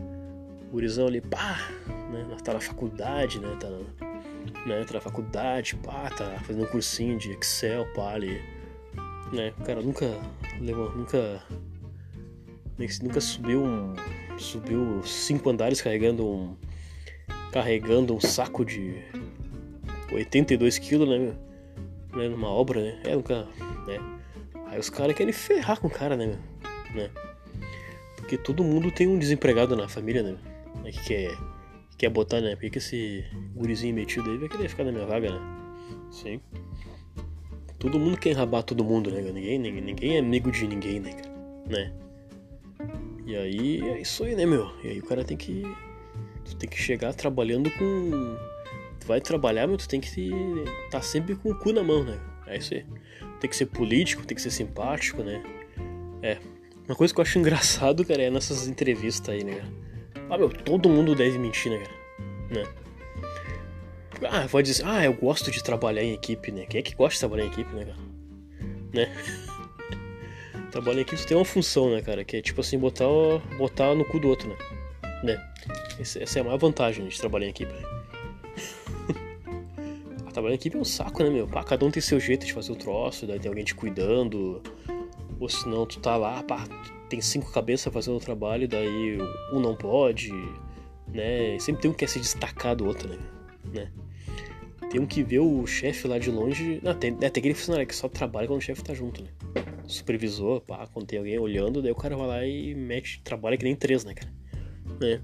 [0.70, 1.68] gurizão ali, pá,
[2.12, 2.26] né?
[2.44, 3.56] Tá na faculdade, né?
[3.58, 4.84] Tá, né?
[4.84, 8.40] tá na faculdade, pá, tá fazendo um cursinho de Excel, pá, ali.
[9.32, 9.52] Né?
[9.58, 10.06] O cara nunca
[10.60, 11.42] levou, nunca.
[13.02, 13.94] Nunca subiu um.
[14.38, 16.56] Subiu cinco andares carregando um.
[17.52, 19.02] Carregando um saco de
[20.12, 21.34] 82 quilos, né, meu?
[22.14, 23.00] Né, numa obra, né?
[23.04, 23.46] É, nunca.
[23.86, 23.98] Né?
[24.66, 26.38] Aí os caras querem ferrar com o cara, né, meu?
[26.94, 27.10] Né?
[28.16, 30.36] Porque todo mundo tem um desempregado na família, né?
[30.82, 31.36] né, que quer,
[31.90, 32.56] que quer botar, né?
[32.56, 35.40] Por que esse gurizinho metido aí vai querer ficar na minha vaga, né?
[36.10, 36.40] Sim.
[37.78, 39.20] Todo mundo quer enrabar todo mundo, né?
[39.20, 41.10] Ninguém, ninguém, ninguém é amigo de ninguém, né?
[41.66, 41.92] Né?
[43.26, 44.70] E aí é isso aí, né, meu?
[44.82, 45.62] E aí o cara tem que.
[46.44, 48.36] Tu tem que chegar trabalhando com.
[48.98, 52.18] Tu vai trabalhar, mas tu tem que tá sempre com o cu na mão, né?
[52.46, 52.84] É isso aí.
[53.40, 55.42] Tem que ser político, tem que ser simpático, né?
[56.22, 56.38] É.
[56.86, 59.72] Uma coisa que eu acho engraçado, cara, é nessas entrevistas aí, né, cara?
[60.30, 62.00] Ah, meu, todo mundo deve mentir, né, cara?
[62.50, 62.66] Né?
[64.28, 66.66] Ah, pode dizer, ah, eu gosto de trabalhar em equipe, né?
[66.66, 67.98] Quem é que gosta de trabalhar em equipe, né, cara?
[68.92, 69.12] Né?
[70.70, 72.24] trabalhar em equipe tem uma função, né, cara?
[72.24, 73.06] Que é tipo assim, botar,
[73.58, 74.56] botar no cu do outro, né?
[75.22, 75.50] né?
[75.98, 77.82] Essa é a maior vantagem de trabalhar em equipe, né?
[80.32, 81.46] trabalhar em equipe é um saco, né, meu?
[81.46, 84.62] Pá, cada um tem seu jeito de fazer o troço, daí tem alguém te cuidando.
[85.38, 86.64] Ou senão tu tá lá, pá,
[87.08, 89.18] tem cinco cabeças fazendo o trabalho, daí
[89.52, 90.32] um não pode,
[91.08, 91.58] né?
[91.58, 93.18] Sempre tem um que quer se destacar do outro, né?
[93.72, 93.90] né?
[94.90, 96.80] Tem um que vê o chefe lá de longe.
[96.82, 99.28] Não, tem, é, tem aquele funcionário que só trabalha quando o chefe tá junto, né?
[99.86, 103.62] Supervisor, pá, quando tem alguém olhando, daí o cara vai lá e mete, trabalha que
[103.64, 104.32] nem três, né, cara?
[105.00, 105.20] Né?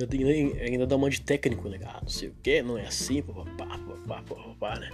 [0.00, 1.78] Ainda, ainda dá uma de técnico, né?
[1.84, 4.90] Ah, não sei o que, não é assim, papapá, papapá, papapá, né?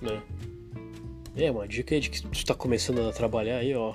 [0.00, 0.22] né?
[1.36, 3.94] É, uma dica é de que tu tá começando a trabalhar aí, ó.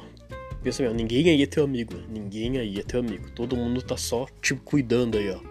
[0.63, 2.05] Pensa mesmo, ninguém aí é teu amigo, né?
[2.10, 3.29] Ninguém aí é teu amigo.
[3.31, 5.41] Todo mundo tá só tipo, cuidando aí, ó.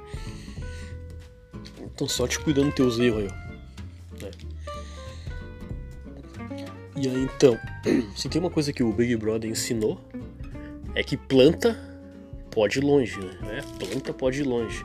[1.96, 4.22] Estão só te cuidando dos teus erros aí, ó.
[4.22, 4.30] Né?
[6.94, 7.58] E aí então,
[8.14, 9.98] se tem uma coisa que o Big Brother ensinou,
[10.94, 11.74] é que planta
[12.50, 13.32] pode ir longe, né?
[13.50, 14.84] É, planta pode ir longe.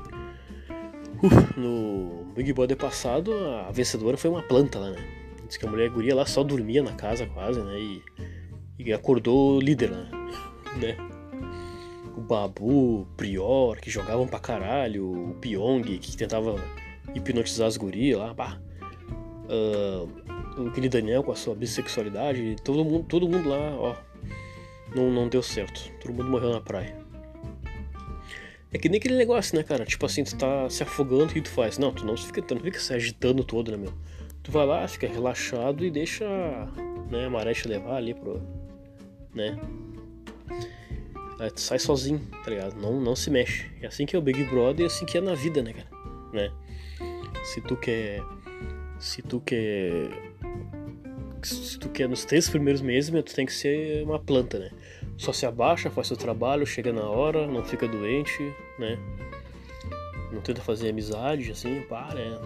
[1.21, 3.33] Uh, no Big Brother passado,
[3.67, 5.05] a vencedora foi uma planta lá, né?
[5.45, 7.77] Diz que a mulher guria lá só dormia na casa quase, né?
[7.77, 8.01] E,
[8.79, 10.09] e acordou líder, né?
[10.77, 10.97] né?
[12.15, 16.55] O Babu, o Prior, que jogavam pra caralho, o Pyong, que tentava
[17.15, 18.59] hipnotizar as gurias lá, pá.
[19.45, 23.95] Uh, aquele Daniel com a sua bissexualidade, todo mundo, todo mundo lá, ó,
[24.95, 25.91] não, não deu certo.
[25.99, 26.95] Todo mundo morreu na praia.
[28.73, 29.85] É que nem aquele negócio, né, cara?
[29.85, 31.77] Tipo assim, tu tá se afogando, o que tu faz?
[31.77, 33.93] Não, tu não fica, tu não fica se agitando todo, né, meu?
[34.43, 36.25] Tu vai lá, fica relaxado e deixa
[37.09, 38.41] né, a maré te levar ali pro.
[39.35, 39.59] né?
[41.37, 42.75] Aí tu sai sozinho, tá ligado?
[42.79, 43.69] Não, não se mexe.
[43.81, 45.73] É assim que é o Big Brother e é assim que é na vida, né,
[45.73, 45.89] cara?
[46.31, 46.51] Né?
[47.43, 48.21] Se tu quer.
[48.99, 50.09] Se tu quer.
[51.43, 54.69] Se tu quer nos três primeiros meses, meu, tu tem que ser uma planta, né?
[55.21, 58.41] só se abaixa, faz seu trabalho, chega na hora, não fica doente,
[58.79, 58.97] né?
[60.31, 62.39] Não tenta fazer amizade, assim, pá, né?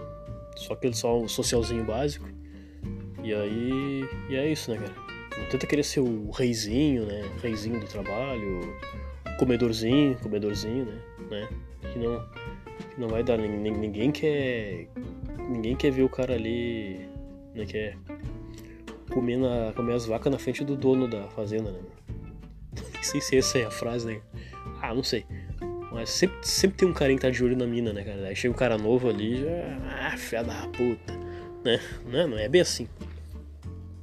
[0.58, 2.28] Só aquele só um socialzinho básico.
[3.24, 4.04] E aí.
[4.30, 4.94] E é isso, né, cara?
[5.38, 7.24] Não tenta querer ser o reizinho, né?
[7.42, 8.60] Reizinho do trabalho,
[9.40, 11.02] comedorzinho, comedorzinho, né?
[11.32, 11.50] né?
[11.94, 12.28] Que não,
[12.98, 13.38] não vai dar.
[13.38, 14.88] Ninguém quer.
[15.50, 17.08] Ninguém quer ver o cara ali.
[17.54, 17.98] Né, quer
[19.12, 21.80] comer, na, comer as vacas na frente do dono da fazenda, né?
[23.02, 24.22] sei se essa é a frase, né?
[24.82, 25.26] Ah, não sei.
[25.92, 28.28] Mas sempre, sempre tem um carinha que tá de olho na mina, né, cara?
[28.28, 29.78] Aí chega um cara novo ali já.
[30.02, 31.14] Ah, filha da puta.
[31.64, 31.80] Né?
[32.06, 32.88] Não é, não é bem assim.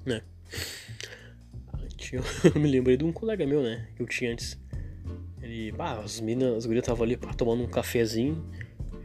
[0.07, 0.23] Né?
[2.55, 3.89] Eu me lembrei de um colega meu, né?
[3.97, 4.61] Que eu tinha antes.
[5.41, 5.73] Ele.
[5.79, 8.45] Ah, as minas, as gurias estavam ali pá, tomando um cafezinho.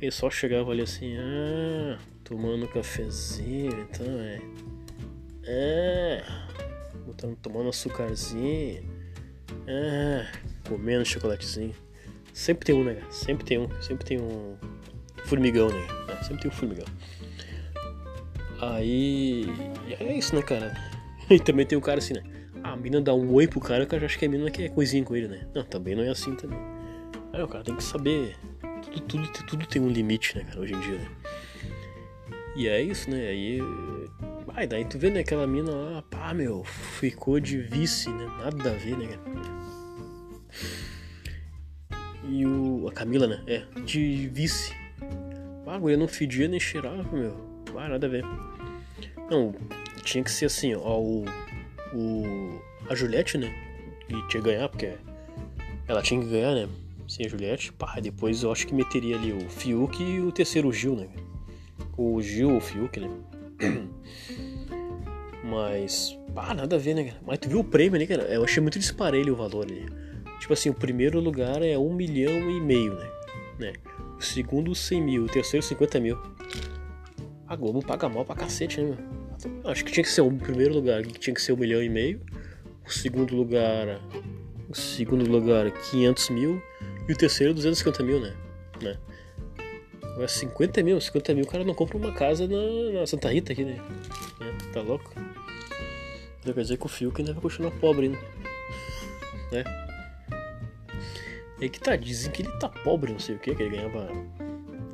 [0.02, 4.42] Ele só chegava ali assim, ah, tomando cafezinho, então é.
[6.24, 6.48] Ah,
[7.06, 8.84] botando, tomando açúcarzinho.
[9.68, 10.32] Ah,
[10.68, 11.74] comendo chocolatezinho.
[12.34, 13.02] Sempre tem um, né?
[13.10, 13.82] Sempre tem um.
[13.82, 14.56] Sempre tem um
[15.26, 15.88] formigão, né?
[16.10, 16.86] É, sempre tem um formigão.
[18.62, 19.46] Aí.
[20.00, 20.74] É isso, né, cara?
[21.30, 22.24] E também tem um cara assim, né?
[22.72, 24.70] a mina dá um oi pro cara, o cara já acha que a mina quer
[24.70, 25.48] coisinha com ele, né?
[25.54, 26.60] Não, também não é assim também.
[27.34, 28.36] Aí o cara tem que saber.
[28.92, 31.08] Tudo, tudo, tudo tem um limite, né, cara, hoje em dia, né?
[32.56, 33.28] E é isso, né?
[33.28, 33.62] Aí
[34.58, 38.26] Ai, daí tu vê, né, aquela mina lá, pá, meu, ficou de vice, né?
[38.40, 39.08] Nada a ver, né,
[42.28, 42.88] E o.
[42.88, 43.44] A Camila, né?
[43.46, 44.74] É, de vice.
[45.68, 47.64] Ah, a não fedia nem cheirava, meu.
[47.78, 48.26] Ah, nada a ver.
[49.30, 49.54] Não,
[50.04, 51.24] tinha que ser assim, ó, o.
[51.94, 53.54] o a Juliette, né?
[54.08, 54.92] Que tinha que ganhar, porque
[55.88, 56.68] ela tinha que ganhar, né?
[57.08, 57.72] Sim, a Juliette.
[57.74, 61.08] Pá, depois eu acho que meteria ali o Fiuk e o terceiro Gil, né?
[61.98, 63.10] O Gil ou o Fiuk, né?
[65.44, 67.22] Mas, pá, nada a ver, né, cara?
[67.26, 68.24] Mas tu viu o prêmio ali, cara?
[68.24, 69.86] Eu achei muito disparelho o valor ali.
[70.40, 73.10] Tipo assim, o primeiro lugar é um milhão e meio, né?
[73.60, 73.74] né?
[74.18, 75.24] O segundo, 100 mil.
[75.24, 76.18] O terceiro, 50 mil.
[77.48, 79.18] A Globo paga mal pra cacete, né, meu?
[79.72, 81.88] Acho que tinha que ser o primeiro lugar, que tinha que ser um milhão e
[81.88, 82.22] meio.
[82.86, 84.02] O segundo lugar,
[84.70, 86.62] o segundo lugar, 500 mil.
[87.08, 88.36] E o terceiro, 250 mil, né?
[88.82, 88.98] né?
[90.04, 93.54] Agora 50 mil, 50 mil o cara não compra uma casa na, na Santa Rita
[93.54, 93.78] aqui, né?
[94.42, 95.14] É, tá louco?
[96.40, 98.18] Então quer dizer que o Fiuk ainda vai continuar pobre, né?
[99.52, 99.64] né?
[101.60, 104.08] É que tá, dizem que ele tá pobre, não sei o que, que ele ganhava.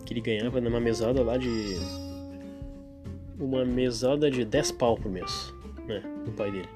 [0.06, 1.78] Que ele ganhava numa mesada lá de.
[3.40, 5.54] Uma mesada de 10 pau por mês,
[5.88, 6.02] né?
[6.26, 6.70] Do pai dele.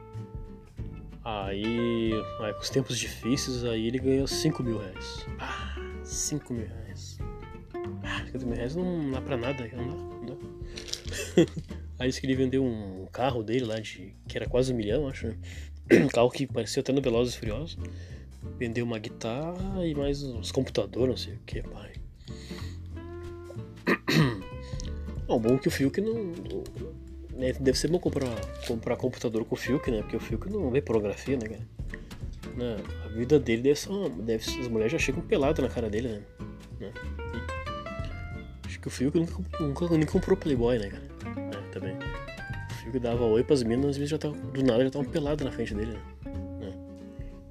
[1.29, 5.25] Aí, aí com os tempos difíceis, aí ele ganhou 5 mil reais.
[5.37, 7.19] Ah, 5 mil reais.
[8.01, 8.23] Ah.
[8.27, 9.93] 50 mil reais não dá pra nada, não dá.
[9.93, 10.35] Não dá.
[11.99, 15.07] Aí disse que ele vendeu um carro dele lá, de, que era quase um milhão,
[15.07, 15.27] acho.
[15.27, 15.37] Né?
[15.91, 17.77] Um carro que parecia até no Velozes e Furiosos.
[18.57, 21.93] Vendeu uma guitarra e mais uns computadores, não sei o que, pai.
[25.27, 26.33] Bom, bom que o Fiuk não.
[27.37, 28.35] Né, deve ser bom comprar,
[28.67, 30.01] comprar computador com o Fiuk, né?
[30.01, 32.81] Porque o Fiuk não vê pornografia, né, cara?
[33.05, 36.07] A vida dele deve ser uma, deve, As mulheres já chegam pelado na cara dele,
[36.07, 36.21] né?
[36.79, 36.91] né?
[38.65, 41.03] acho que o Fiuk nunca, nunca, nunca comprou Playboy, né, cara?
[41.37, 41.95] É, também.
[41.95, 45.45] O Fiuk dava oi pras minas, às vezes já tava, do nada já estavam pelados
[45.45, 46.01] na frente dele, né?
[46.59, 46.73] né?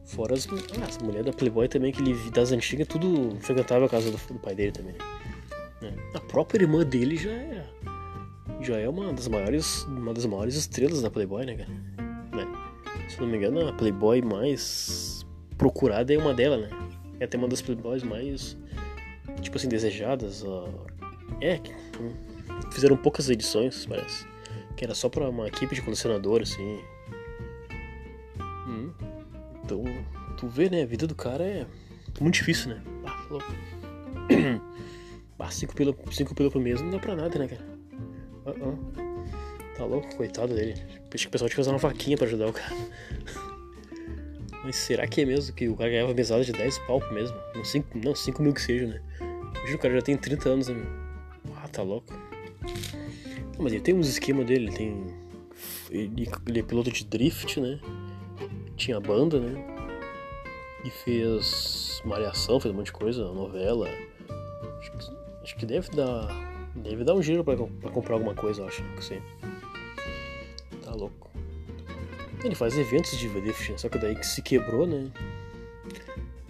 [0.05, 3.89] Fora as, ah, as mulheres da Playboy também, que ele das antigas, tudo frequentava a
[3.89, 4.99] casa do, do pai dele também, né?
[5.81, 5.93] Né?
[6.15, 7.65] A própria irmã dele já é
[8.61, 11.71] já é uma das maiores uma das maiores estrelas da Playboy, né, cara?
[12.35, 12.47] Né?
[13.09, 16.69] Se não me engano, a Playboy mais procurada é uma dela, né?
[17.21, 18.57] É até uma das Playboys mais
[19.41, 20.45] tipo assim desejadas.
[21.41, 21.61] É,
[22.01, 22.13] hum,
[22.73, 24.27] fizeram poucas edições, parece,
[24.77, 26.81] que era só para uma equipe de colecionador, assim.
[28.67, 28.91] Hum.
[29.65, 29.85] Então,
[30.37, 30.83] tu vê, né?
[30.83, 31.67] A vida do cara é
[32.21, 32.83] muito difícil, né?
[33.05, 33.43] Ah, falou.
[35.39, 37.76] Ah, 5 pila, cinco por mês não dá pra nada, né, cara?
[38.47, 38.97] Uh -uh.
[39.77, 40.75] Tá louco, coitado dele.
[41.13, 42.75] Acho que o pessoal tinha que usar uma vaquinha pra ajudar o cara.
[44.65, 47.37] Mas será que é mesmo que o cara ganhava mesada de 10 pau mesmo?
[47.55, 49.01] Não 5 não, cinco mil que seja, né?
[49.55, 50.83] Imagina, o cara já tem 30 anos, né?
[51.57, 52.13] Ah, tá louco.
[53.55, 55.07] Não, mas ele tem uns esquemas dele, ele tem.
[55.91, 57.79] Ele, ele é piloto de drift, né?
[58.77, 59.65] Tinha banda, né?
[60.85, 63.89] E fez Mariação, fez um monte de coisa, novela.
[64.81, 66.46] Acho que Acho que deve dar.
[66.77, 68.83] Deve dar um giro pra, pra comprar alguma coisa, eu acho.
[68.95, 69.21] Que sim.
[70.83, 71.31] Tá louco.
[72.45, 75.11] Ele faz eventos de drift, só que daí que se quebrou, né?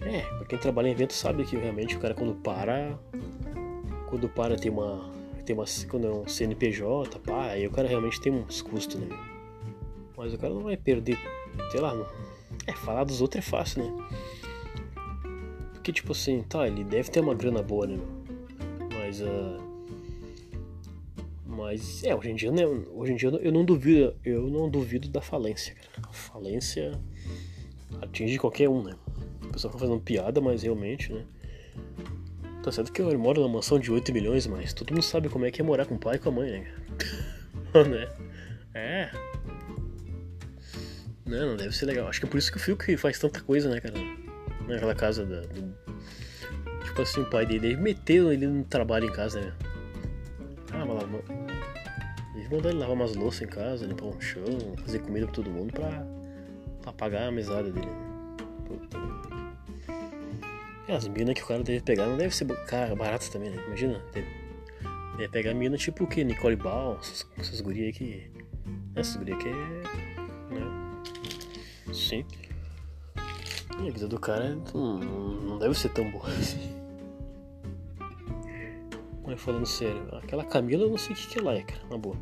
[0.01, 2.99] É, pra quem trabalha em evento sabe que realmente o cara quando para.
[4.07, 5.09] Quando para tem uma.
[5.45, 5.65] Tem uma.
[5.89, 9.07] Quando é um CNPJ, pá, aí o cara realmente tem uns custos, né?
[10.15, 11.17] Mas o cara não vai perder.
[11.71, 12.05] Sei lá, não.
[12.65, 14.07] É, falar dos outros é fácil, né?
[15.73, 17.97] Porque tipo assim, tá, ele deve ter uma grana boa, né?
[18.99, 19.21] Mas.
[19.21, 19.66] Uh,
[21.57, 25.09] mas é, hoje em dia, né, hoje em dia eu não duvido, eu não duvido
[25.09, 26.07] da falência, cara.
[26.07, 26.91] A falência
[27.99, 28.95] atinge qualquer um, né?
[29.43, 31.25] O pessoal fica fazendo piada, mas realmente, né?
[32.61, 35.45] Tá certo que eu moro numa mansão de 8 milhões, mas todo mundo sabe como
[35.45, 36.73] é que é morar com o pai e com a mãe, né?
[37.89, 38.09] né?
[38.75, 39.11] É.
[41.25, 42.07] Não, não deve ser legal.
[42.07, 43.95] Acho que é por isso que o Fiuk faz tanta coisa, né, cara?
[44.67, 45.73] Naquela casa da, do,
[46.83, 49.53] tipo assim, o pai dele meteu ele no trabalho em casa, né?
[50.85, 51.03] Mas lá,
[52.35, 54.43] eles mandaram ele lavar umas louças em casa, limpar um chão,
[54.83, 56.05] fazer comida pra todo mundo pra,
[56.81, 57.87] pra pagar a mesada dele.
[58.65, 58.97] Puta.
[60.87, 63.61] E as minas que o cara deve pegar não deve ser cara, baratas também, né?
[63.67, 64.27] Imagina, deve,
[65.17, 66.23] deve pegar mina tipo o que?
[66.23, 68.31] Nicole Ball, essas, essas gurias que.
[68.95, 69.51] Essas gurias que é.
[69.51, 71.03] Né?
[71.93, 72.25] Sim.
[73.79, 76.76] E a vida do cara não, não deve ser tão boa assim.
[79.27, 81.97] Mas falando sério, aquela Camila eu não sei o que, que ela é, cara, na
[81.97, 82.15] boa.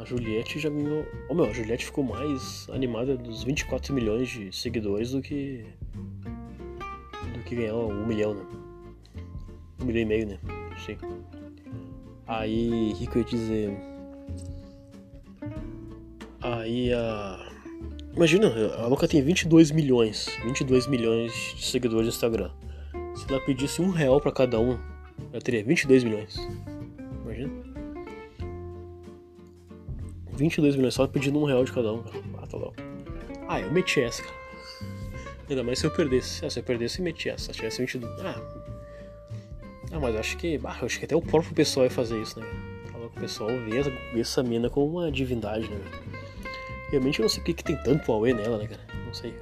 [0.00, 1.06] A Juliette já ganhou.
[1.28, 5.64] Oh, meu, a Juliette ficou mais animada dos 24 milhões de seguidores do que.
[7.32, 8.44] do que ganhar um milhão, né?
[9.80, 10.38] Um milhão e meio, né?
[10.84, 10.98] Sim.
[12.26, 13.78] Aí, o que, que eu ia dizer?
[16.40, 17.48] Aí a.
[18.16, 20.26] Imagina, a Louca tem 22 milhões.
[20.42, 22.50] 22 milhões de seguidores no Instagram.
[23.14, 24.76] Se ela pedisse um real pra cada um,
[25.32, 26.36] eu teria 22 milhões.
[27.24, 27.50] Imagina.
[30.32, 32.04] 22 milhões só pedindo um real de cada um.
[32.38, 32.76] Ah, tá louco.
[33.48, 34.34] Ah, eu meti essa, cara.
[35.48, 36.44] Ainda mais se eu perdesse.
[36.44, 37.52] Ah, se eu perdesse, eu meti essa.
[37.52, 38.20] Se tivesse 22.
[38.20, 38.40] Ah.
[39.92, 40.58] Ah, mas acho que.
[40.64, 42.46] Ah, acho que até o próprio pessoal ia fazer isso, né?
[42.94, 43.82] O pessoal vê,
[44.14, 45.80] vê essa mina como uma divindade, né?
[46.90, 48.80] Realmente eu não sei o que, que tem tanto Huawei nela, né, cara?
[49.06, 49.34] Não sei.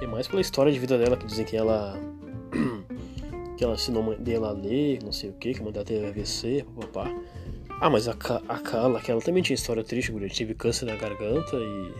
[0.00, 1.98] É mais pela história de vida dela que dizem que ela
[3.56, 5.72] que ela ensinou a mãe dela a ler, não sei o que, que a mãe
[5.72, 7.10] dela teve AVC, papapá.
[7.80, 10.96] Ah, mas a, a Carla, que ela também tinha história triste, mulher, teve câncer na
[10.96, 11.92] garganta e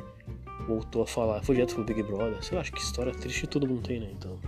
[0.66, 2.42] voltou a falar, foi direto pro Big Brother.
[2.42, 4.10] Sei lá, acho que história triste todo mundo tem, né?
[4.12, 4.38] Então.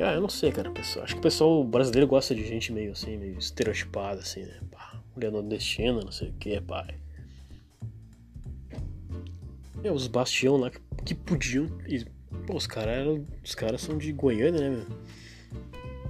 [0.00, 0.70] Ah, eu não sei, cara.
[0.70, 4.58] Pessoal, acho que o pessoal brasileiro gosta de gente meio assim, meio estereotipada, assim, né?
[4.70, 6.94] Pá, mulher nordestina, não sei o que, pai.
[9.82, 11.68] É, os bastião lá que, que podiam.
[11.86, 12.04] E,
[12.46, 14.86] pô, os caras os caras são de Goiânia, né, meu?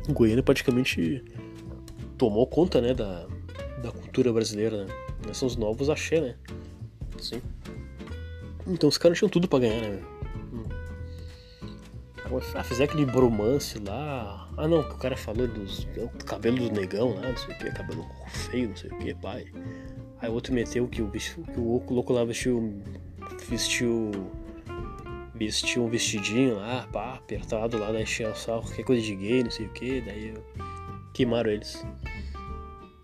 [0.08, 1.24] Goiânia praticamente
[2.18, 3.26] tomou conta, né, da,
[3.82, 4.94] da cultura brasileira, né?
[5.26, 6.36] Nós novos axé, né?
[7.18, 7.40] Sim.
[8.66, 10.02] Então os caras tinham tudo pra ganhar, né?
[10.52, 10.64] Hum.
[12.54, 14.48] Ah, fizer aquele bromance lá.
[14.56, 17.70] Ah não, o cara falou dos do cabelo do negão lá, não sei o que,
[17.72, 19.46] cabelo feio, não sei o que, pai.
[20.20, 22.82] Aí o outro meteu que o, bicho, que o louco lá vestiu.
[23.48, 24.10] vestiu.
[25.34, 29.50] Vestiu um vestidinho lá, pá, apertado lá, daí encheu o qualquer coisa de gay, não
[29.50, 30.34] sei o que, daí
[31.12, 31.84] queimaram eles.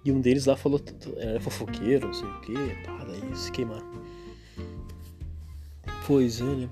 [0.04, 0.80] E um deles lá falou
[1.16, 3.90] era fofoqueiro, não sei o que, pá, daí se queimaram.
[6.06, 6.68] Pois é, né?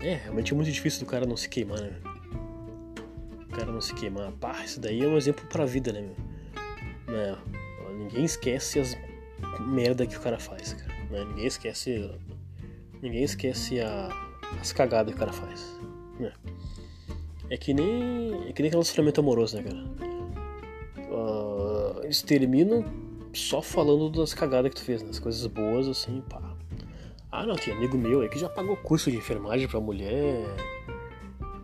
[0.00, 1.96] É, realmente é muito difícil do cara não se queimar, né?
[3.48, 4.30] O cara não se queimar.
[4.32, 7.14] Pá, isso daí é um exemplo pra vida, né, meu?
[7.14, 7.38] Né?
[7.96, 8.94] Ninguém esquece as
[9.60, 10.92] merda que o cara faz, cara.
[11.10, 11.24] Né?
[11.24, 12.10] Ninguém esquece.
[13.04, 14.08] Ninguém esquece a,
[14.58, 15.78] as cagadas que o cara faz.
[16.18, 16.32] Né?
[17.50, 18.48] É que nem.
[18.48, 19.84] É que nem relacionamento amoroso, né, cara?
[21.10, 22.82] Uh, eles terminam
[23.34, 25.10] só falando das cagadas que tu fez, né?
[25.10, 26.40] As coisas boas, assim, pá.
[27.30, 30.42] Ah, não, tem amigo meu aí que já pagou curso de enfermagem pra mulher,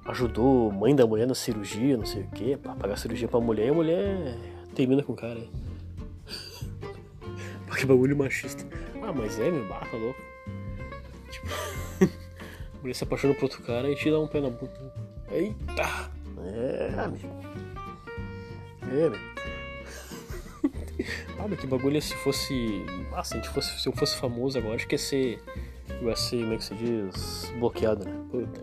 [0.05, 3.69] ajudou mãe da mulher na cirurgia, não sei o que, pra pagar cirurgia pra mulher
[3.69, 4.37] e a mulher
[4.75, 5.41] termina com o cara.
[7.79, 8.63] que bagulho machista.
[9.03, 10.30] Ah, mas é, meu, barra, tá louco.
[12.81, 14.93] Mulher se apaixona por outro cara e te dá um pé na bunda.
[15.31, 16.11] Eita!
[16.39, 17.29] É, amigo.
[18.91, 19.31] É, meu.
[21.39, 22.85] Ah, mas que bagulho é se fosse.
[23.15, 25.43] Ah, se, fosse, se eu fosse famoso agora, acho que ia ser.
[26.03, 27.53] Ia ser, como é que se diz?
[27.59, 28.15] Bloqueado, né?
[28.31, 28.63] Puta.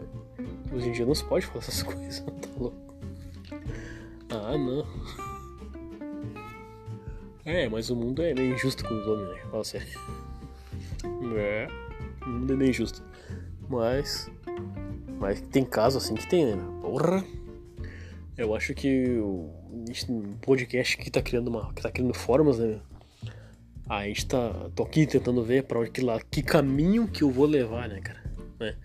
[0.72, 2.78] Hoje em dia não se pode falar essas coisas, tá louco.
[4.30, 4.86] Ah, não.
[7.46, 9.42] É, mas o mundo é meio injusto com os homens, né?
[9.50, 9.88] Fala sério.
[11.36, 11.68] É,
[12.26, 13.02] o mundo é meio injusto.
[13.70, 14.30] Mas.
[15.20, 16.64] Mas tem casos assim que tem, né?
[16.82, 17.24] Porra!
[18.38, 19.52] Eu acho que o
[20.42, 21.74] podcast que tá criando uma.
[21.74, 22.80] que tá criando formas, né?
[23.90, 24.70] A gente tá.
[24.76, 28.24] tô aqui tentando ver pra que, lá, que caminho que eu vou levar, né, cara?
[28.60, 28.76] Né?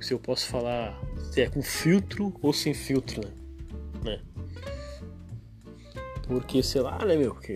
[0.00, 0.98] Se eu posso falar
[1.30, 3.32] se é com filtro ou sem filtro, né?
[4.02, 4.20] né?
[6.26, 7.34] Porque, sei lá, né, meu?
[7.34, 7.54] Porque.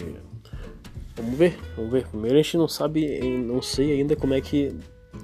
[1.17, 2.07] Vamos ver, vamos ver.
[2.07, 4.77] Primeiro a gente não sabe, não sei ainda como é que.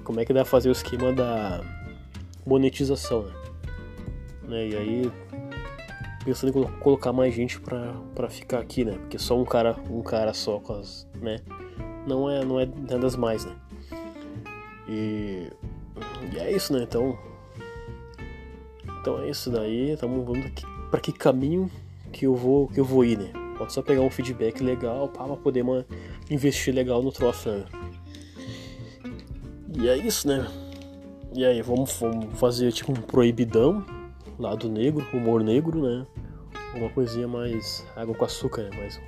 [0.03, 1.61] Como é que dá pra fazer o esquema da
[2.45, 3.33] monetização, né?
[4.47, 4.67] né?
[4.67, 5.11] E aí
[6.25, 8.93] pensando em colocar mais gente pra, pra ficar aqui, né?
[8.93, 11.37] Porque só um cara, um cara só as, né?
[12.07, 13.55] Não é, não é nada mais, né?
[14.87, 15.47] E,
[16.33, 16.83] e é isso, né?
[16.83, 17.17] Então,
[18.99, 19.91] então é isso daí.
[19.91, 20.51] Estamos vendo
[20.89, 21.69] para que caminho
[22.11, 23.31] que eu vou que eu vou ir, né?
[23.57, 25.85] Pode só pegar um feedback legal para poder uma,
[26.29, 27.65] investir legal no troço, né?
[29.77, 30.47] E é isso, né?
[31.33, 33.85] E aí, vamos, vamos fazer tipo um proibidão
[34.39, 36.05] lado negro, humor negro, né?
[36.73, 38.77] Uma coisinha mais água com açúcar, né?
[38.77, 38.99] Mais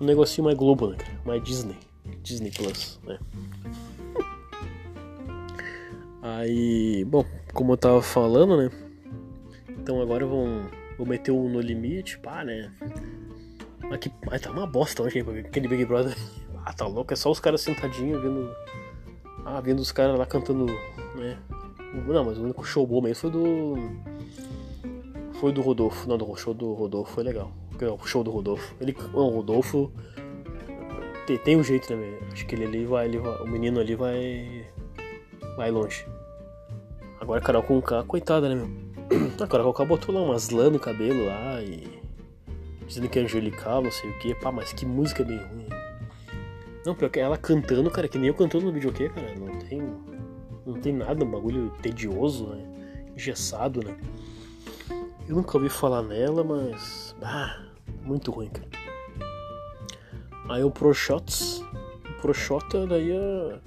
[0.00, 0.96] um negocinho mais Globo, né?
[1.24, 1.78] Mais Disney,
[2.22, 3.18] Disney Plus, né?
[6.22, 8.70] Aí, bom, como eu tava falando, né?
[9.70, 10.68] Então agora vão,
[10.98, 12.70] vou meter o No Limite, pá, né?
[13.88, 16.16] Mas, que, mas tá uma bosta hoje, aquele Big Brother.
[16.68, 18.50] Ah, tá louco, é só os caras sentadinhos vendo.
[19.48, 20.66] Ah, vendo os caras lá cantando,
[21.14, 21.38] né?
[21.94, 23.76] Não, mas o único show bom mesmo foi do
[25.34, 26.08] foi do Rodolfo.
[26.08, 27.52] Não, do show do Rodolfo foi legal.
[27.80, 28.74] O show do Rodolfo.
[28.80, 29.92] Ele, o Rodolfo
[31.28, 32.18] tem, tem um jeito, né?
[32.32, 34.66] Acho que ele ali vai, ele vai, o menino ali vai
[35.56, 36.04] vai longe.
[37.20, 38.68] Agora Carol com K, coitada, né, meu?
[39.40, 42.02] A Carol com K botou lá umas lã no cabelo lá e
[42.84, 44.34] dizendo que é angelical, não sei o que.
[44.34, 45.75] Pá, mas que música bem ruim.
[46.86, 49.34] Não, pior que ela cantando, cara, que nem eu cantando no videokê, cara.
[49.34, 49.82] Não tem,
[50.64, 52.64] não tem nada, um bagulho tedioso, né?
[53.12, 53.98] Engessado, né?
[55.26, 57.16] Eu nunca ouvi falar nela, mas.
[57.20, 57.60] Ah,
[58.04, 58.68] muito ruim, cara.
[60.48, 61.60] Aí o Proshots.
[62.08, 63.60] O Proshota daí é.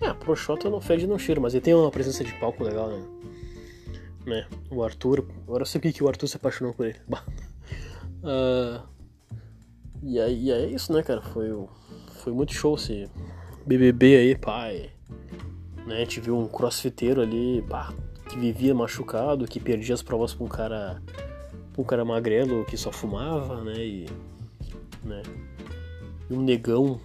[0.00, 3.04] É, Proshota não fede não cheira, mas ele tem uma presença de palco legal, né?
[4.26, 4.48] né?
[4.68, 5.24] O Arthur.
[5.46, 6.98] Agora eu sei que o Arthur se apaixonou por ele.
[8.24, 8.82] uh,
[10.02, 11.22] e, aí, e é isso, né, cara?
[11.22, 11.50] Foi,
[12.18, 13.08] foi muito show esse
[13.66, 14.90] BBB aí, pai.
[15.86, 15.96] Né?
[15.96, 17.92] A gente viu um crossfiteiro ali, pá,
[18.28, 21.02] que vivia machucado, que perdia as provas pra um cara,
[21.72, 23.74] pra um cara magrelo que só fumava, né?
[23.78, 24.06] E,
[25.04, 25.22] né?
[26.28, 27.00] e um negão,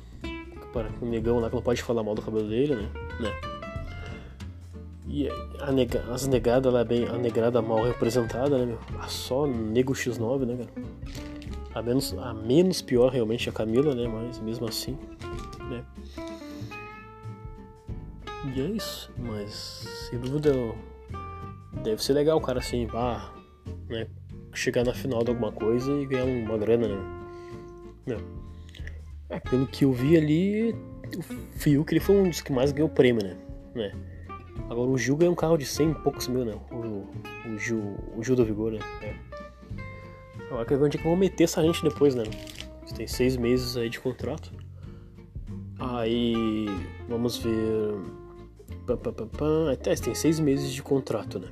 [1.01, 2.89] um negão lá que não pode falar mal do cabelo dele, né?
[3.20, 3.53] né?
[5.07, 8.66] E a nega, as negadas lá é bem, a negrada mal representada, né?
[8.66, 8.80] Meu?
[8.99, 10.88] Ah, só nego X9, né, cara?
[11.74, 14.07] A menos, a menos pior realmente é a Camila, né?
[14.07, 14.97] Mas mesmo assim,
[15.69, 15.84] né?
[18.55, 20.51] E é isso, mas sem dúvida
[21.84, 23.34] deve ser legal o cara assim, ah,
[23.89, 24.07] né?
[24.53, 26.88] Chegar na final de alguma coisa e ganhar uma grana,
[28.05, 28.17] né?
[29.30, 30.76] É, pelo que eu vi ali,
[31.17, 31.24] o
[31.57, 33.38] Fiuk ele foi um dos que mais ganhou prêmio, né?
[33.74, 33.91] né?
[34.69, 36.53] Agora o Gil ganha um carro de 100 e poucos mil, né?
[36.71, 37.07] O,
[37.49, 37.80] o, Gil,
[38.15, 38.80] o Gil do Vigor, né?
[39.01, 39.32] É.
[40.54, 42.24] Agora que onde é que vão meter essa gente depois, né?
[42.95, 44.51] Tem seis meses aí de contrato.
[45.80, 46.68] Aí
[47.10, 47.95] vamos ver.
[48.86, 49.72] Pam, pam.
[49.72, 51.47] Até tem seis meses de contrato, né?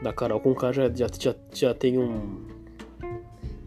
[0.00, 2.46] Da Carol com K já, já, já, já tem um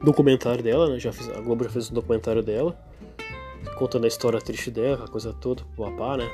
[0.02, 0.98] documentário dela, né?
[0.98, 2.80] Já fiz, a Globo já fez um documentário dela,
[3.78, 6.30] contando a história triste dela, a coisa toda, papá, né?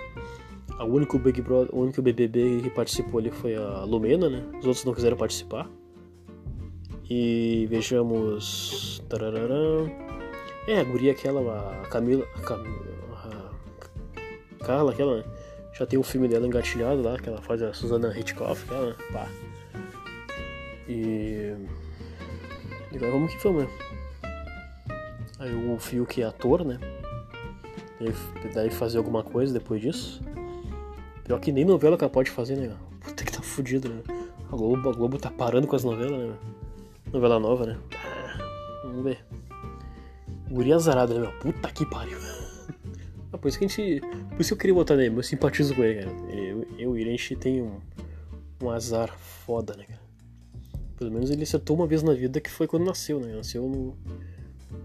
[0.79, 4.43] O único Big Brother, o único BBB que participou ali foi a Lumena, né?
[4.59, 5.67] Os outros não quiseram participar.
[7.09, 9.01] E vejamos.
[9.07, 9.89] Tarararã.
[10.67, 11.41] É, a guria aquela,
[11.83, 12.25] a Camila.
[12.35, 12.87] A, Camila,
[14.59, 15.23] a Carla, aquela, né?
[15.73, 18.95] Já tem um filme dela engatilhado lá, que ela faz a Susana Hitchcock, aquela, né?
[19.13, 19.27] Pá.
[20.87, 21.55] E.
[22.91, 23.69] E agora vamos que vamos, né?
[25.39, 26.79] Aí o Fiuk é ator, né?
[28.53, 30.21] Deve fazer alguma coisa depois disso.
[31.23, 32.75] Pior que nem novela que ela pode fazer, né?
[33.01, 34.01] Puta que tá fudido, né?
[34.51, 36.35] A Globo, a Globo tá parando com as novelas, né?
[37.11, 37.77] Novela nova, né?
[37.95, 39.25] Ah, vamos ver.
[40.49, 41.31] Guri azarado, né, meu?
[41.39, 42.17] Puta que pariu.
[43.29, 43.99] Ah, por isso que a gente.
[43.99, 46.15] Por isso que eu queria botar nele, eu simpatizo com ele, cara.
[46.31, 47.77] Eu, eu e ele, a gente tem um,
[48.63, 49.99] um azar foda, né, cara?
[50.95, 53.35] Pelo menos ele acertou uma vez na vida que foi quando nasceu, né?
[53.35, 53.97] Nasceu no.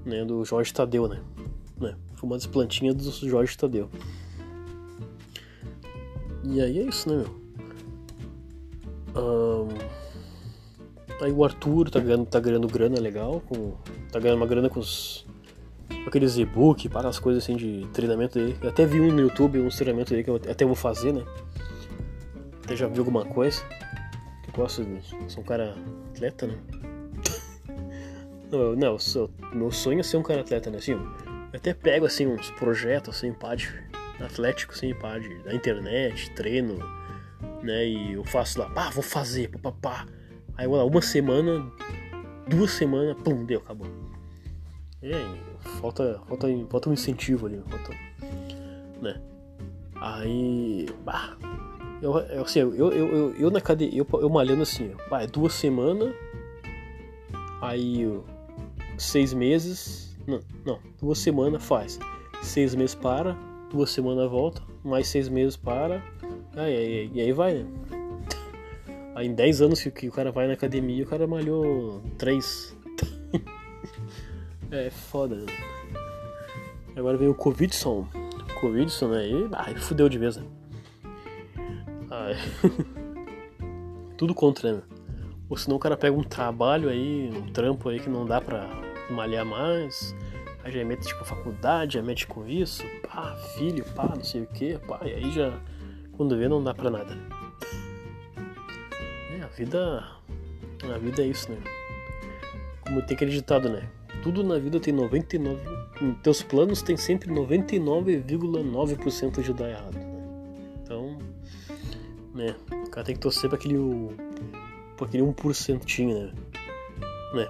[0.05, 1.23] Né, do Jorge Tadeu, né?
[1.81, 1.97] né?
[2.16, 3.89] Foi uma das plantinhas do Jorge Tadeu.
[6.43, 7.43] E aí é isso, né, meu?
[9.23, 9.68] Um,
[11.21, 13.75] aí o Arthur tá ganhando, tá ganhando grana legal, com,
[14.11, 15.27] tá ganhando uma grana com os
[15.89, 18.57] com aqueles e-book, para as coisas assim de treinamento dele.
[18.63, 21.25] Eu até vi um no YouTube, um treinamento dele que eu até vou fazer, né?
[22.65, 23.63] Até já vi alguma coisa.
[24.47, 25.01] Eu gosto de.
[25.31, 25.77] Sou um cara
[26.11, 26.59] atleta, né?
[28.51, 30.79] não, não sou, meu sonho é ser um cara atleta, né?
[30.79, 31.01] Assim, eu
[31.55, 33.69] até pego assim uns projetos assim, pá, de
[34.21, 36.79] atlético, assim, pá, de, da internet, treino,
[37.63, 37.87] né?
[37.87, 40.07] E eu faço lá, pá, vou fazer, papapá.
[40.57, 41.64] Aí lá, uma semana,
[42.48, 43.86] duas semanas, pum, deu, acabou.
[45.03, 45.24] É,
[45.80, 47.92] falta, falta, falta um incentivo ali, falta,
[49.00, 49.20] né?
[49.96, 51.36] Aí, bah,
[52.00, 55.26] eu, eu, assim, eu, eu, eu, eu na academia, eu, eu malhando assim, pá, é
[55.26, 56.14] duas semanas,
[57.61, 58.07] aí
[58.98, 61.98] seis meses, não, não, duas semanas faz,
[62.42, 63.36] seis meses para,
[63.70, 66.03] duas semanas volta, mais seis meses para,
[66.57, 67.66] aí, aí, e aí vai, né?
[69.15, 72.77] Aí em 10 anos que, o cara vai na academia, o cara malhou 3.
[74.71, 75.45] é foda.
[76.97, 78.07] Agora vem o Covidson.
[78.61, 79.29] Covidson, né?
[79.29, 80.45] E ai, fudeu de vez, né?
[82.11, 82.35] Ai.
[84.17, 84.83] Tudo contra, né?
[85.49, 88.67] Ou senão o cara pega um trabalho aí, um trampo aí que não dá pra
[89.11, 90.15] malhar mais.
[90.65, 94.47] Aí já mete tipo faculdade, já mete com isso, pá, filho, pá, não sei o
[94.47, 95.53] que, pá, e aí já
[96.13, 97.41] quando vê não dá pra nada.
[99.57, 100.05] Vida.
[100.82, 101.59] A vida é isso, né?
[102.80, 103.88] Como tem acreditado, né?
[104.22, 105.61] Tudo na vida tem 99.
[106.00, 109.94] Em teus planos tem sempre 99,9% de dar errado.
[109.94, 110.07] Né?
[110.82, 111.18] Então,
[112.34, 112.57] né?
[112.86, 113.78] O cara tem que torcer pra aquele.
[114.96, 116.32] pra aquele 1%, né?
[117.34, 117.48] né?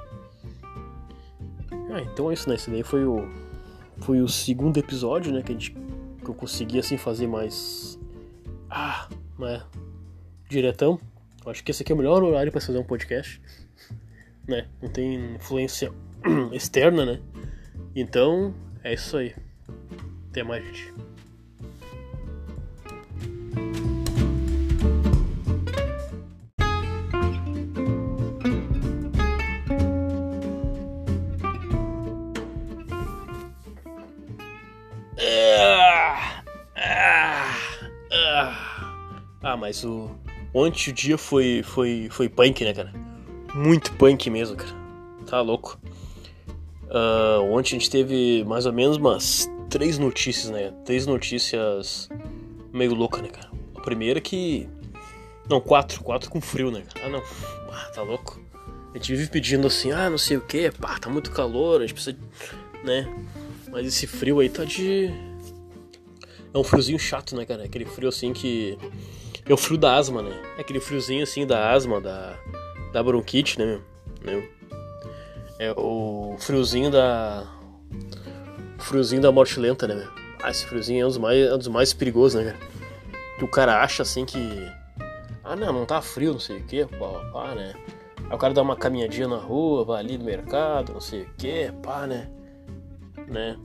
[1.90, 2.56] Ah, então é isso, né?
[2.56, 3.28] Esse daí foi o.
[3.98, 5.42] Foi o segundo episódio, né?
[5.42, 7.98] Que, a gente, que eu consegui assim fazer mais.
[8.68, 9.62] Ah, né?
[10.48, 11.00] Diretão.
[11.44, 13.40] Eu acho que esse aqui é o melhor horário para fazer um podcast.
[14.46, 14.68] Né?
[14.80, 15.92] Não tem influência
[16.52, 17.20] externa, né?
[17.94, 19.34] Então, é isso aí.
[20.30, 20.94] Até mais, gente.
[39.44, 40.21] Ah, mas o
[40.54, 42.92] ontem o dia foi foi foi punk, né, cara?
[43.54, 44.74] Muito punk mesmo, cara.
[45.26, 45.78] Tá louco.
[46.86, 50.72] Uh, ontem a gente teve mais ou menos umas três notícias, né?
[50.84, 52.08] Três notícias
[52.72, 53.50] meio loucas, né, cara?
[53.74, 54.68] A primeira que.
[55.48, 56.02] Não, quatro.
[56.02, 56.84] Quatro com frio, né?
[57.02, 57.22] Ah, não.
[57.70, 58.40] Ah, tá louco.
[58.94, 61.86] A gente vive pedindo assim, ah, não sei o que, pá, tá muito calor, a
[61.86, 62.16] gente precisa.
[62.84, 63.10] né?
[63.70, 65.10] Mas esse frio aí tá de.
[66.52, 67.64] É um friozinho chato, né, cara?
[67.64, 68.76] Aquele frio assim que.
[69.44, 70.40] É o frio da asma, né?
[70.56, 72.38] É aquele friozinho assim da asma, da.
[72.92, 73.80] da bronquite, né,
[74.24, 74.42] meu?
[75.58, 77.46] É o friozinho da.
[78.78, 80.08] Friozinho da morte lenta, né?
[80.42, 82.56] Ah, esse friozinho é um dos mais, é um dos mais perigosos, né?
[83.38, 84.38] Que o cara acha assim que.
[85.44, 87.74] Ah, não, não tá frio, não sei o que, pá, pá, né?
[88.28, 91.30] Aí o cara dá uma caminhadinha na rua, vai ali no mercado, não sei o
[91.36, 92.30] que, pá, né?
[93.26, 93.56] Né?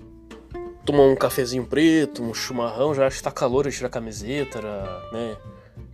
[0.88, 4.62] tomar um cafezinho preto, um chimarrão, já acha que tá calor, tira a camiseta,
[5.12, 5.36] né?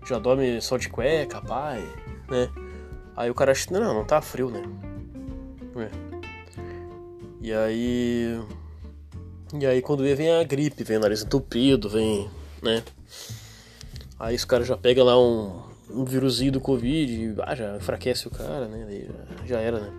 [0.06, 1.82] Já dorme só de cueca, pai,
[2.30, 2.50] né?
[3.16, 4.64] Aí o cara não, não tá frio, né?
[5.78, 5.90] É.
[7.42, 8.42] E aí.
[9.60, 12.30] E aí quando vem a gripe, vem o nariz entupido, vem,
[12.62, 12.84] né?
[14.20, 18.32] Aí os caras já pega lá um, um vírusinho do Covid ah, já enfraquece o
[18.32, 19.08] cara, né?
[19.40, 19.94] Já, já era, né?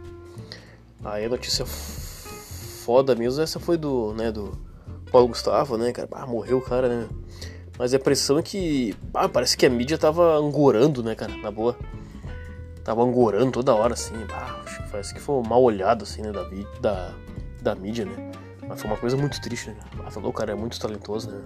[1.05, 4.59] Aí a notícia foda mesmo, essa foi do, né, do
[5.11, 6.09] Paulo Gustavo, né, cara?
[6.13, 7.09] Ah, morreu o cara, né?
[7.79, 8.95] Mas a impressão é que.
[9.13, 11.37] Ah, parece que a mídia tava angorando, né, cara?
[11.37, 11.77] Na boa.
[12.85, 14.15] Tava angorando toda hora, assim.
[14.33, 16.45] Ah, parece que foi mal olhado, assim, né, da,
[16.81, 17.15] da,
[17.61, 18.33] da mídia, né?
[18.69, 19.77] Mas foi uma coisa muito triste, né?
[20.05, 21.43] Ah, falou, o cara é muito talentoso, né?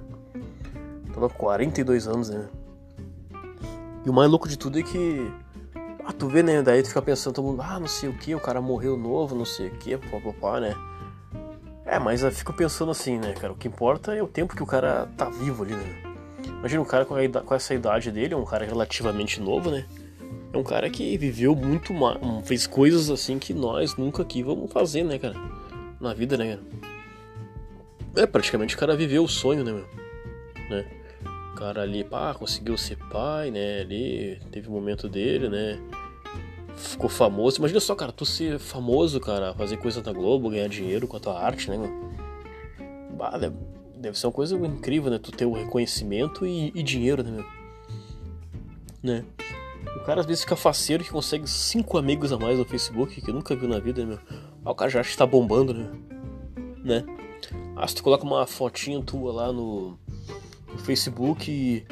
[1.15, 2.47] Tava 42 anos, né?
[4.05, 5.33] E o mais louco de tudo é que.
[6.05, 6.61] Ah, tu vê, né?
[6.63, 9.35] Daí tu fica pensando, todo mundo, ah, não sei o que, o cara morreu novo,
[9.35, 10.75] não sei o que, papapá, né?
[11.85, 13.53] É, mas eu fico pensando assim, né, cara?
[13.53, 16.08] O que importa é o tempo que o cara tá vivo ali, né?
[16.49, 19.87] Imagina um cara com, a, com essa idade dele, um cara relativamente novo, né?
[20.53, 24.73] É um cara que viveu muito mais, fez coisas assim que nós nunca aqui vamos
[24.73, 25.35] fazer, né, cara?
[26.01, 26.59] Na vida, né?
[28.17, 29.87] É, praticamente o cara viveu o sonho, né, meu?
[30.71, 30.85] Né?
[31.53, 33.81] O cara ali, pá, conseguiu ser pai, né?
[33.81, 35.79] Ali teve o momento dele, né?
[36.79, 37.59] ficou famoso.
[37.59, 41.21] Imagina só, cara, tu ser famoso, cara, fazer coisa na Globo, ganhar dinheiro com a
[41.21, 42.15] tua arte, né, mano?
[43.17, 43.57] Bah, deve,
[43.99, 45.19] deve ser uma coisa incrível, né?
[45.19, 47.45] Tu ter o reconhecimento e, e dinheiro, né, meu?
[49.03, 49.25] Né?
[49.97, 53.33] O cara às vezes fica faceiro que consegue cinco amigos a mais no Facebook que
[53.33, 54.39] nunca viu na vida, né, meu?
[54.65, 55.91] Ah, o cara já acha que tá bombando, né?
[56.85, 57.05] Né?
[57.77, 59.99] Ah, se tu coloca uma fotinha tua lá no,
[60.69, 61.87] no Facebook e,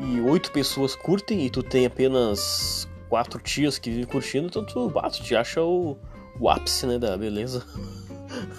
[0.00, 4.92] e oito pessoas curtem e tu tem apenas quatro tias que vivem curtindo, então tu,
[4.96, 5.96] ah, tu te acha o,
[6.38, 7.66] o ápice, né, da beleza.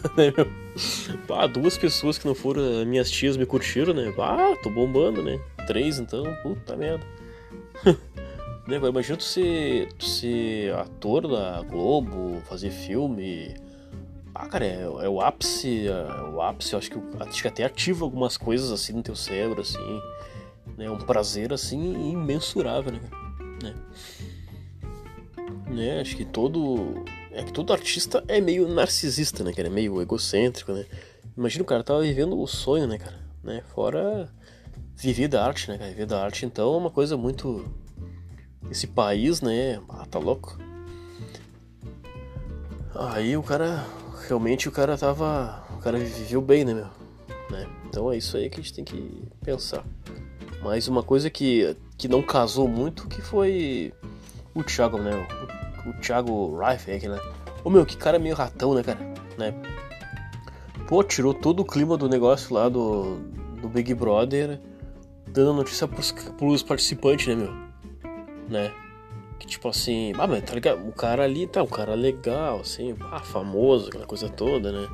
[0.15, 0.33] né,
[1.29, 4.13] ah, duas pessoas que não foram minhas tias me curtiram, né?
[4.17, 5.39] Ah, tô bombando, né?
[5.67, 7.05] Três, então, puta merda.
[8.67, 13.53] né, imagina tu ser, tu ser ator da Globo, fazer filme.
[14.33, 17.65] Ah, cara, é, é o ápice, é o ápice, eu acho que, acho que até
[17.65, 20.01] ativa algumas coisas assim no teu cérebro, assim.
[20.77, 23.01] Né, um prazer assim imensurável, né?
[23.61, 23.75] né?
[25.67, 26.01] né?
[26.01, 27.03] Acho que todo.
[27.31, 29.67] É que todo artista é meio narcisista, né, cara?
[29.67, 30.85] É meio egocêntrico, né?
[31.37, 33.19] Imagina o cara tava vivendo o sonho, né, cara?
[33.43, 33.61] Né?
[33.73, 34.29] Fora
[34.95, 35.89] viver da arte, né, cara?
[35.89, 37.65] Viver da arte, então, é uma coisa muito.
[38.69, 39.81] Esse país, né?
[39.89, 40.57] Ah, tá louco.
[42.93, 43.85] Aí o cara.
[44.27, 45.63] Realmente o cara tava.
[45.77, 46.87] O cara viveu bem, né, meu?
[47.49, 47.67] Né?
[47.85, 49.83] Então é isso aí que a gente tem que pensar.
[50.61, 53.93] Mas uma coisa que, que não casou muito que foi
[54.53, 55.11] o Thiago, né?
[55.15, 55.68] o
[56.01, 57.19] Thiago Reif, né?
[57.63, 58.99] Ô meu, que cara meio ratão, né, cara?
[59.37, 59.53] Né?
[60.87, 63.17] Pô, tirou todo o clima do negócio lá do,
[63.61, 64.59] do Big Brother,
[65.27, 67.53] dando notícia pros, pros participantes, né, meu?
[68.49, 68.71] Né?
[69.39, 70.87] Que tipo assim, ah, mas tá ligado?
[70.87, 74.89] O cara ali tá, um cara legal, assim, ah, famoso, aquela coisa toda, né?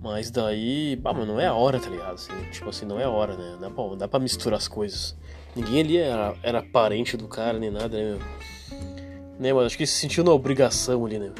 [0.00, 2.14] Mas daí, bah, mas não é a hora, tá ligado?
[2.14, 3.58] Assim, tipo assim, não é a hora, né?
[3.60, 5.16] Dá pra, dá pra misturar as coisas.
[5.54, 8.20] Ninguém ali era, era parente do cara nem nada, né, meu?
[9.38, 9.66] Né, mano?
[9.66, 11.32] Acho que se sentiu na obrigação ali, né?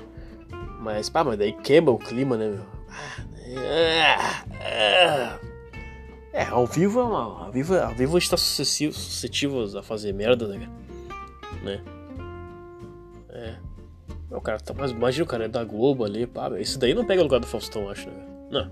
[0.81, 2.79] Mas, pá, mas daí quebra o clima, né, meu?
[6.33, 10.69] É, ao vivo, ao vivo, ao vivo a gente tá suscetível a fazer merda, né,
[11.63, 11.83] né?
[13.31, 13.57] É.
[14.31, 17.05] O cara tá, mas imagina o cara é da Globo ali, pá, esse daí não
[17.05, 18.27] pega lugar do Faustão, acho, né?
[18.51, 18.71] Não.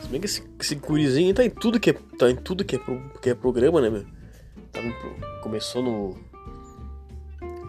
[0.00, 2.76] Se bem que esse, esse gurizinho tá em tudo que é, tá em tudo que
[2.76, 4.04] é, pro, que é programa, né, meu?
[4.72, 4.80] Tá,
[5.42, 6.16] começou no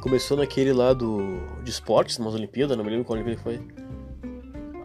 [0.08, 1.20] Começou naquele lá do,
[1.62, 3.60] de esportes, nas Olimpíadas, não me lembro qual Olimpíada foi.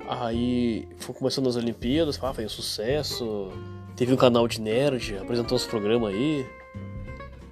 [0.08, 3.52] Aí foi começando nas Olimpíadas, ah, foi um sucesso.
[3.94, 6.44] Teve um canal de nerd, apresentou uns programas aí,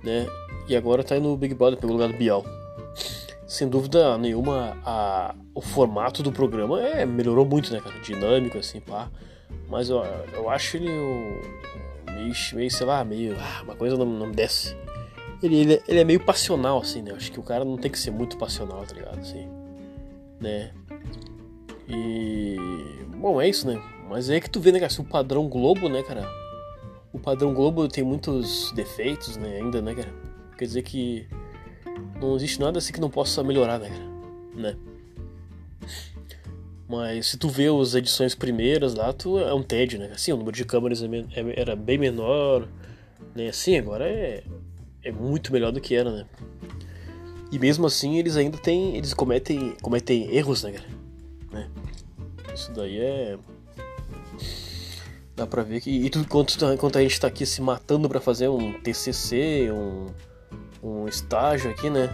[0.02, 0.26] né?
[0.66, 2.44] E agora tá no Big Brother, pelo lugar do Bial.
[3.46, 8.00] Sem dúvida nenhuma, a, o formato do programa é, melhorou muito, né, cara?
[8.00, 9.08] Dinâmico, assim, pá.
[9.68, 10.02] Mas eu,
[10.32, 13.36] eu acho ele meio, meio, sei lá, meio.
[13.38, 14.74] Ah, uma coisa não, não desce
[15.42, 17.12] ele, ele, ele, é meio passional, assim, né?
[17.12, 19.18] Acho que o cara não tem que ser muito passional, tá ligado?
[19.18, 19.48] Assim,
[20.40, 20.72] né?
[21.88, 22.56] E.
[23.16, 23.80] Bom, é isso, né?
[24.08, 24.92] Mas é que tu vê, né, cara?
[24.98, 26.28] O padrão Globo, né, cara?
[27.12, 29.56] O padrão Globo tem muitos defeitos, né?
[29.56, 30.12] Ainda, né, cara?
[30.56, 31.26] Quer dizer que
[32.20, 34.10] não existe nada assim que não possa melhorar, né, cara?
[34.54, 34.76] Né?
[36.88, 40.10] Mas se tu vê as edições primeiras lá, tu é um tédio, né?
[40.12, 42.68] Assim, o número de câmeras é é, era bem menor,
[43.34, 43.48] né?
[43.48, 44.42] Assim, agora é
[45.04, 46.26] é muito melhor do que era, né?
[47.50, 48.96] E mesmo assim eles ainda têm.
[48.96, 50.88] Eles cometem, cometem erros, né, cara?
[51.52, 51.70] Né?
[52.54, 53.38] Isso daí é.
[55.34, 55.90] Dá pra ver que.
[55.90, 60.06] E tu, enquanto, enquanto a gente tá aqui se matando pra fazer um TCC, um,
[60.82, 62.08] um estágio aqui, né?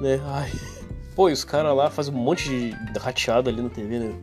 [0.00, 0.20] Né?
[0.24, 0.50] Ai.
[1.14, 4.14] Pô, e os caras lá fazem um monte de rateada ali na TV, né?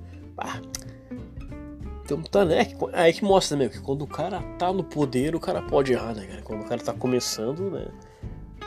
[2.09, 2.67] Então tá, né?
[2.93, 6.15] Aí que mostra, meu, que quando o cara tá no poder, o cara pode errar,
[6.15, 6.41] né, cara?
[6.41, 7.85] Quando o cara tá começando, né?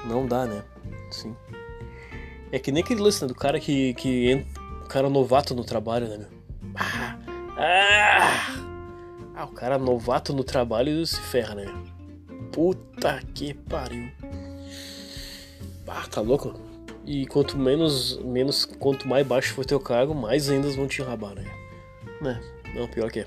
[0.07, 0.63] Não dá, né?
[1.11, 1.35] Sim.
[2.53, 5.65] É que nem aquele lance, né, do cara que, que entra, o cara novato no
[5.65, 6.29] trabalho, né, meu?
[6.77, 7.19] Ah,
[7.59, 8.57] ah,
[9.35, 11.67] ah, o cara novato no trabalho se ferra, né?
[12.53, 14.09] Puta que pariu.
[15.89, 16.55] Ah, tá louco?
[17.05, 21.35] E quanto menos, menos quanto mais baixo for teu cargo, mais ainda vão te enrabar,
[21.35, 21.45] né?
[22.21, 22.41] Né?
[22.75, 23.27] Não, pior que é.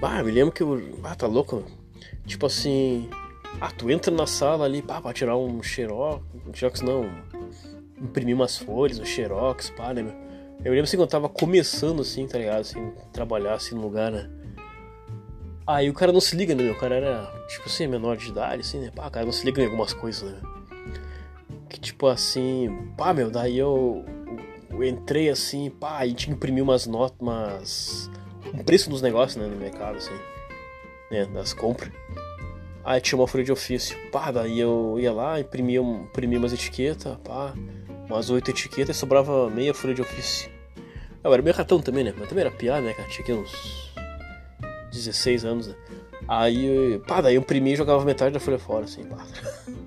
[0.00, 0.98] Ah, me lembro que eu.
[1.04, 1.64] Ah, tá louco?
[2.26, 3.08] Tipo assim.
[3.60, 6.24] Ah, tu entra na sala ali, pá, pra tirar um xerox.
[6.46, 7.04] Um xerox não.
[8.00, 10.22] Imprimir umas folhas, um xerox, pá, né, meu?
[10.64, 12.60] Eu lembro assim quando eu tava começando assim, tá ligado?
[12.60, 14.30] Assim, trabalhar assim no lugar, né?
[15.66, 16.70] Aí o cara não se liga, né?
[16.70, 18.90] O cara era, tipo assim, menor de idade, assim, né?
[18.94, 20.40] Pá, o cara não se liga em algumas coisas, né?
[21.68, 24.04] Que tipo assim, pá, meu, daí eu,
[24.72, 28.10] eu entrei assim, pá, e tinha que imprimir umas notas,
[28.52, 30.14] um preço dos negócios, né, no mercado, assim,
[31.10, 31.26] né?
[31.26, 31.92] Das compras.
[32.84, 37.16] Aí tinha uma folha de ofício, pá, daí eu ia lá, imprimia, imprimia umas etiquetas,
[37.22, 37.54] pá
[38.12, 40.50] umas oito etiquetas e sobrava meia folha de ofício.
[41.24, 42.12] Eu era meio ratão também, né?
[42.16, 43.08] Mas também era piada, né, cara?
[43.08, 43.92] Tinha uns
[44.92, 45.74] 16 anos, né?
[46.28, 49.24] Aí, pá, daí eu imprimi e jogava metade da folha fora, assim, pá.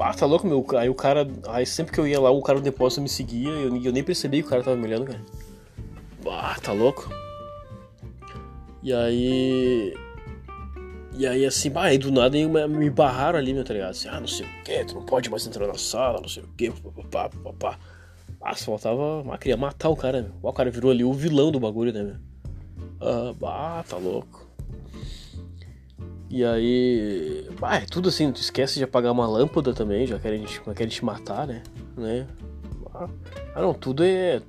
[0.00, 0.64] Pá, tá louco, meu?
[0.78, 3.50] Aí o cara, aí sempre que eu ia lá, o cara do depósito me seguia
[3.50, 5.20] e eu, eu nem percebi que o cara tava me olhando, cara.
[6.24, 7.10] Bah, tá louco.
[8.82, 9.94] E aí,
[11.18, 12.34] e aí, assim, bah, aí do nada
[12.66, 13.90] me barraram ali, meu, tá ligado?
[13.90, 16.44] Assim, ah, não sei o que, tu não pode mais entrar na sala, não sei
[16.44, 17.78] o que, papapá, papapá.
[18.40, 19.22] Ah, só faltava.
[19.30, 20.32] Ah, queria matar o cara, meu.
[20.42, 22.16] O cara virou ali o vilão do bagulho, né, meu?
[23.02, 24.39] Ah, bah, tá louco.
[26.30, 27.48] E aí.
[27.58, 30.88] Bah, é tudo assim, tu esquece de apagar uma lâmpada também, já querem te, querem
[30.88, 31.62] te matar, né?
[31.96, 32.26] né?
[32.94, 33.08] Ah,
[33.60, 34.40] não, tudo é.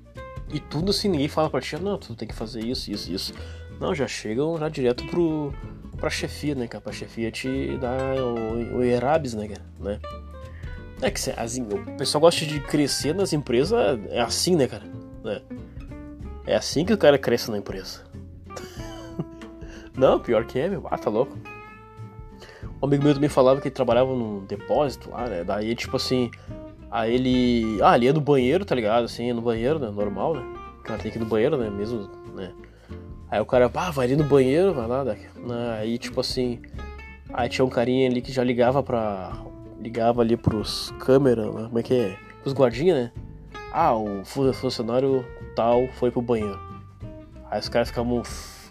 [0.54, 3.12] E tudo assim, ninguém fala pra ti, ah, não, tu tem que fazer isso, isso,
[3.12, 3.34] isso.
[3.80, 5.52] Não, já chegam já direto pro
[5.98, 6.82] pra chefia, né, cara?
[6.82, 9.66] Pra chefia te dar o, o Erabs, né, cara?
[9.80, 10.00] Né?
[11.02, 14.84] É que assim, o pessoal gosta de crescer nas empresas, é assim, né, cara?
[15.24, 15.42] Né?
[16.46, 18.02] É assim que o cara cresce na empresa.
[19.98, 20.88] Não, pior que é, meu.
[20.90, 21.38] Ah, tá louco.
[22.82, 25.44] Um amigo meu também falava que ele trabalhava num depósito lá, né?
[25.44, 26.32] Daí, tipo assim,
[26.90, 27.80] aí ele.
[27.82, 29.06] Ah, ele ia no banheiro, tá ligado?
[29.06, 29.92] Assim, ia no banheiro, né?
[29.92, 30.44] Normal, né?
[30.80, 31.70] O cara tem que ir no banheiro, né?
[31.70, 32.52] Mesmo, né?
[33.30, 35.06] Aí o cara, pá, vai ali no banheiro, vai lá.
[35.06, 35.18] Né?
[35.80, 36.60] Aí, tipo assim,
[37.32, 39.32] aí tinha um carinha ali que já ligava pra.
[39.80, 41.64] Ligava ali pros câmeras, né?
[41.64, 42.18] como é que é?
[42.42, 43.12] Pros guardinhas, né?
[43.72, 45.26] Ah, o funcionário
[45.56, 46.60] tal foi pro banheiro.
[47.50, 48.22] Aí os caras ficavam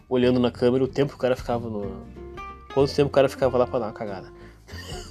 [0.08, 2.19] olhando na câmera o tempo que o cara ficava no.
[2.72, 4.32] Quanto tempo o cara ficava lá pra dar uma cagada.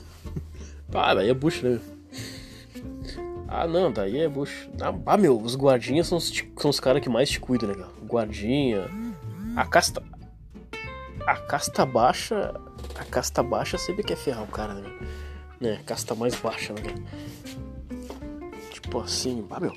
[0.93, 1.79] ah, daí é bucho, né?
[3.47, 4.69] Ah, não, daí é bucho.
[5.05, 7.89] Ah, meu, os guardinhas são os, são os caras que mais te cuidam, né, cara?
[8.03, 8.87] Guardinha
[9.55, 10.01] a casta.
[11.25, 12.53] A casta baixa.
[12.95, 14.89] A casta baixa sempre quer ferrar o cara, né?
[15.59, 15.81] né?
[15.85, 16.95] Casta mais baixa, né?
[18.71, 19.73] Tipo assim, ah, meu.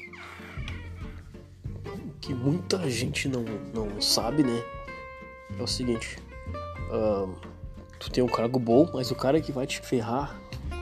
[2.20, 4.62] Que muita gente não, não sabe, né?
[5.58, 6.18] É o seguinte.
[6.90, 7.34] Uh,
[8.02, 10.36] tu tem um cargo bom, mas o cara que vai te ferrar.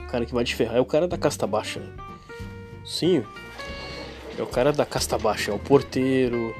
[0.05, 1.79] O cara que vai te ferrar é o cara da casta baixa.
[1.79, 1.93] Né?
[2.83, 3.23] Sim.
[4.37, 6.53] É o cara da casta baixa, é o porteiro,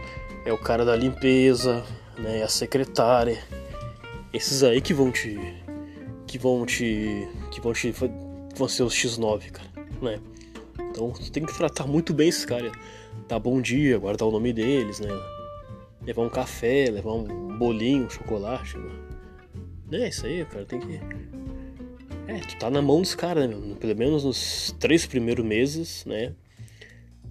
[0.45, 1.83] é o cara da limpeza,
[2.17, 3.41] né, a secretária,
[4.31, 5.39] esses aí que vão te
[6.27, 7.93] que vão te que vão te
[8.55, 9.69] vão ser os X9, cara,
[10.01, 10.19] né?
[10.91, 12.71] Então tu tem que tratar muito bem esses caras,
[13.27, 15.09] dar bom dia, guardar o nome deles, né?
[16.05, 19.10] Levar um café, levar um bolinho, um chocolate, né?
[19.91, 20.99] É isso aí, cara, tem que
[22.31, 23.75] é, tu tá na mão dos caras, né?
[23.77, 26.33] Pelo menos nos três primeiros meses, né?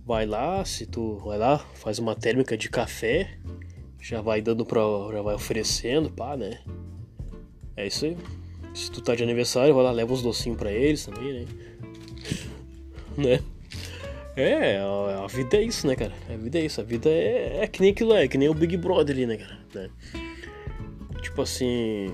[0.05, 3.39] Vai lá, se tu vai lá, faz uma térmica de café,
[3.99, 4.83] já vai dando pra.
[5.11, 6.61] já vai oferecendo, pá, né?
[7.77, 8.17] É isso aí.
[8.75, 11.47] Se tu tá de aniversário, vai lá, leva uns docinhos pra eles também, né?
[13.17, 13.41] né?
[14.37, 16.13] É, a, a, vida é isso, né, cara?
[16.29, 16.79] A vida é isso.
[16.79, 19.39] A vida é, é que nem aquilo é, que nem o Big Brother ali, né,
[19.39, 19.59] cara?
[19.75, 19.91] Né?
[21.23, 22.09] Tipo assim.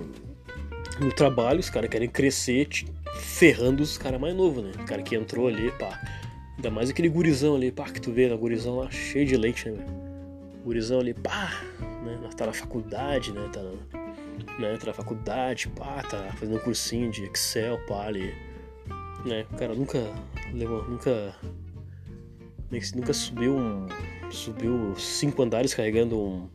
[0.99, 2.69] No trabalho, os caras querem crescer
[3.17, 4.73] ferrando os caras mais novos, né?
[4.81, 6.01] O cara que entrou ali, pá.
[6.57, 8.37] Ainda mais aquele gurizão ali, pá, que tu vê, né?
[8.37, 9.85] Gurizão lá cheio de leite, né,
[10.65, 11.63] gurizão ali, pá,
[12.03, 12.19] né?
[12.35, 13.49] Tá na faculdade, né?
[13.53, 14.77] Tá, né?
[14.79, 18.35] tá na faculdade, pá, tá fazendo um cursinho de Excel, pá, ali.
[19.25, 19.45] Né?
[19.53, 19.99] O cara nunca
[20.53, 21.35] levou, nunca.
[22.95, 23.87] Nunca subiu um.
[24.31, 26.49] Subiu cinco andares carregando um.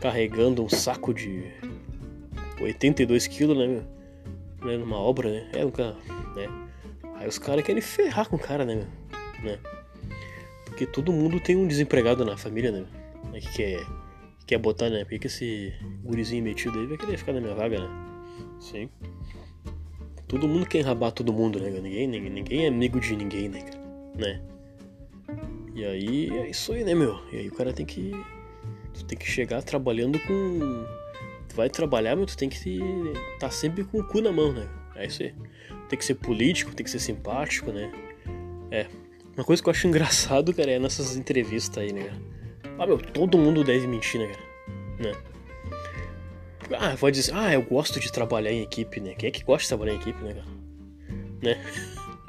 [0.00, 1.44] carregando um saco de
[2.62, 3.82] 82 quilos, né, meu?
[4.64, 5.50] Né, numa obra, né?
[5.52, 5.96] É, nunca,
[6.34, 6.48] né?
[7.16, 9.52] Aí os caras querem ferrar com o cara, né, meu?
[9.52, 9.58] Né?
[10.64, 12.86] Porque todo mundo tem um desempregado na família, né?
[13.40, 13.86] Que quer,
[14.40, 15.04] que quer botar, né?
[15.04, 17.88] Por que esse gurizinho metido aí vai querer ficar na minha vaga, né?
[18.60, 18.88] Sim.
[20.26, 21.68] Todo mundo quer enrabar todo mundo, né?
[21.68, 23.82] Ninguém, ninguém, ninguém é amigo de ninguém, né, cara?
[24.16, 24.42] Né?
[25.74, 27.18] E aí é isso aí, né, meu?
[27.32, 28.12] E aí o cara tem que.
[28.94, 30.86] Tu tem que chegar trabalhando com.
[31.52, 32.82] Tu vai trabalhar, mas tu tem que
[33.38, 34.66] tá sempre com o cu na mão, né?
[34.96, 35.34] É isso aí.
[35.86, 37.92] Tem que ser político, tem que ser simpático, né?
[38.70, 38.86] É.
[39.36, 42.22] Uma coisa que eu acho engraçado, cara, é nessas entrevistas aí, né, cara?
[42.78, 44.42] Ah, meu, todo mundo deve mentir, né, cara?
[44.98, 45.12] Né?
[46.78, 49.14] Ah, pode dizer, ah, eu gosto de trabalhar em equipe, né?
[49.14, 50.46] Quem é que gosta de trabalhar em equipe, né, cara?
[51.42, 51.62] Né?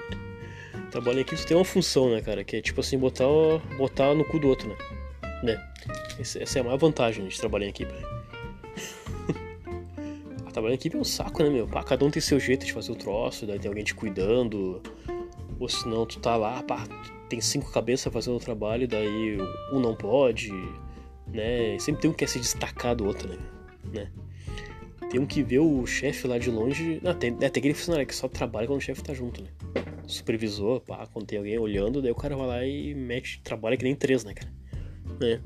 [0.91, 2.43] Trabalhar em equipe tem uma função, né, cara?
[2.43, 3.25] Que é tipo assim, botar,
[3.77, 4.75] botar no cu do outro, né?
[5.43, 5.71] né?
[6.19, 7.91] Essa é a maior vantagem de trabalhar em equipe.
[7.93, 8.22] Né?
[10.53, 11.67] Trabalhar em equipe é um saco, né, meu?
[11.67, 14.81] Pá, cada um tem seu jeito de fazer o troço, daí tem alguém te cuidando.
[15.59, 16.85] Ou senão tu tá lá, pá,
[17.29, 19.37] tem cinco cabeças fazendo o trabalho, daí
[19.71, 20.51] um não pode,
[21.27, 21.77] né?
[21.79, 23.37] Sempre tem um que quer se destacar do outro, né?
[23.93, 24.11] né?
[25.09, 26.99] Tem um que vê o chefe lá de longe.
[27.03, 29.49] Não, tem, é, tem aquele funcionário que só trabalha quando o chefe tá junto, né?
[30.07, 33.83] supervisor, pá, quando tem alguém olhando, daí o cara vai lá e mete, trabalha que
[33.83, 34.51] nem três, né, cara?
[35.19, 35.41] Né?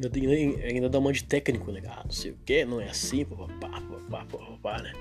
[0.00, 1.82] Ainda, ainda dá uma de técnico, né?
[1.88, 4.92] Ah, não sei o que, não é assim, papapá, papapá, papapá, né?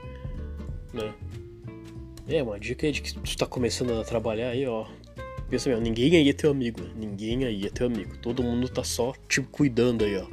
[0.92, 1.14] né?
[2.28, 4.88] É, uma dica é de que tu tá começando a trabalhar aí, ó.
[5.50, 6.92] Pensa mesmo, ninguém aí é teu amigo, né?
[6.96, 8.18] ninguém aí é teu amigo.
[8.18, 10.28] Todo mundo tá só te cuidando aí, ó.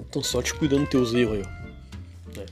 [0.00, 2.38] Estão só te cuidando dos teus erros aí, ó.
[2.38, 2.46] Né?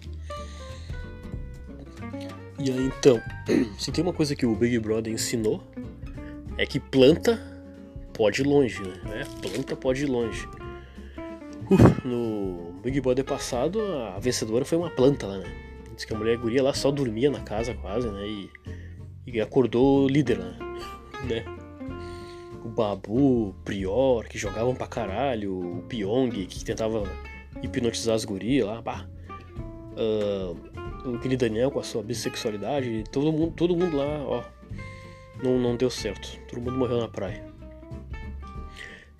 [2.60, 3.20] E aí então,
[3.76, 5.62] se tem uma coisa que o Big Brother ensinou,
[6.56, 7.51] é que planta
[8.22, 9.22] pode ir longe, né?
[9.22, 10.48] É, planta pode ir longe.
[12.04, 15.52] No Big Brother passado, a vencedora foi uma planta lá, né?
[15.96, 18.24] Diz que a mulher guria lá só dormia na casa quase, né?
[18.24, 18.50] E,
[19.26, 20.52] e acordou líder lá,
[21.24, 21.44] né?
[22.64, 27.02] O Babu, o Prior, que jogavam pra caralho, o Pyong, que tentava
[27.60, 29.04] hipnotizar as gurias lá, pá.
[29.96, 34.44] Uh, o aquele Daniel com a sua bissexualidade, todo mundo, todo mundo lá, ó,
[35.42, 36.38] não, não deu certo.
[36.48, 37.51] Todo mundo morreu na praia.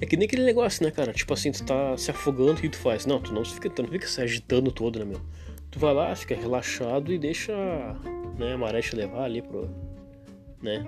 [0.03, 1.13] É que nem aquele negócio, né, cara?
[1.13, 3.07] Tipo assim, tu tá se afogando, o que tu faz?
[3.07, 5.21] Não, tu não fica, tu não fica se agitando todo, né, meu?
[5.71, 7.53] Tu vai lá, fica relaxado e deixa
[8.37, 9.71] né, a maré te levar ali pro.
[10.61, 10.85] né?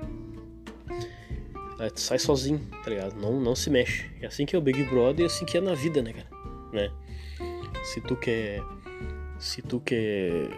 [1.79, 3.15] Aí tu sai sozinho, tá ligado?
[3.15, 4.11] Não, não se mexe.
[4.21, 6.12] É assim que é o Big Brother e é assim que é na vida, né,
[6.12, 6.29] cara?
[6.73, 6.91] Né?
[7.85, 8.61] Se tu quer.
[9.39, 10.49] Se tu quer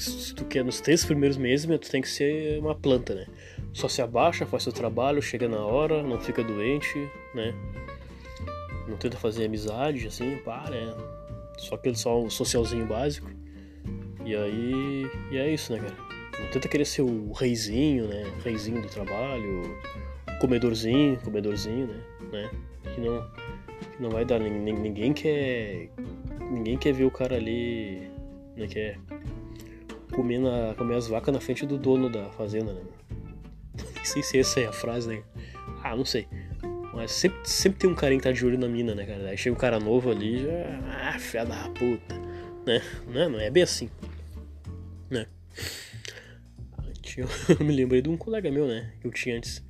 [0.00, 3.26] se tu quer nos três primeiros meses, meu, tu tem que ser uma planta, né?
[3.72, 7.54] Só se abaixa, faz seu trabalho, chega na hora, não fica doente, né?
[8.88, 10.94] Não tenta fazer amizade, assim, pá, né?
[11.56, 13.30] Só aquele só o socialzinho básico.
[14.24, 15.10] E aí.
[15.30, 15.96] E é isso, né, cara?
[16.40, 18.24] Não tenta querer ser o reizinho, né?
[18.42, 19.78] Reizinho do trabalho,
[20.40, 22.00] comedorzinho, comedorzinho, né?
[22.32, 22.50] né?
[22.94, 23.30] Que não.
[23.96, 24.40] Que não vai dar.
[24.40, 25.90] Ninguém quer.
[26.50, 28.10] Ninguém quer ver o cara ali.
[28.56, 28.98] Né, quer
[30.12, 32.82] comer, na, comer as vacas na frente do dono da fazenda, né?
[34.02, 35.22] Sei se essa é a frase, né?
[35.82, 36.26] Ah, não sei.
[36.94, 39.28] Mas sempre, sempre tem um carinha que tá de olho na mina, né, cara?
[39.28, 41.12] Aí chega um cara novo ali já.
[41.12, 42.14] Ah, filha da puta.
[42.66, 42.82] Né?
[43.06, 43.88] Não, é, não é bem assim.
[45.08, 45.26] Né?
[47.16, 48.92] Eu me lembrei de um colega meu, né?
[49.00, 49.62] Que eu tinha antes.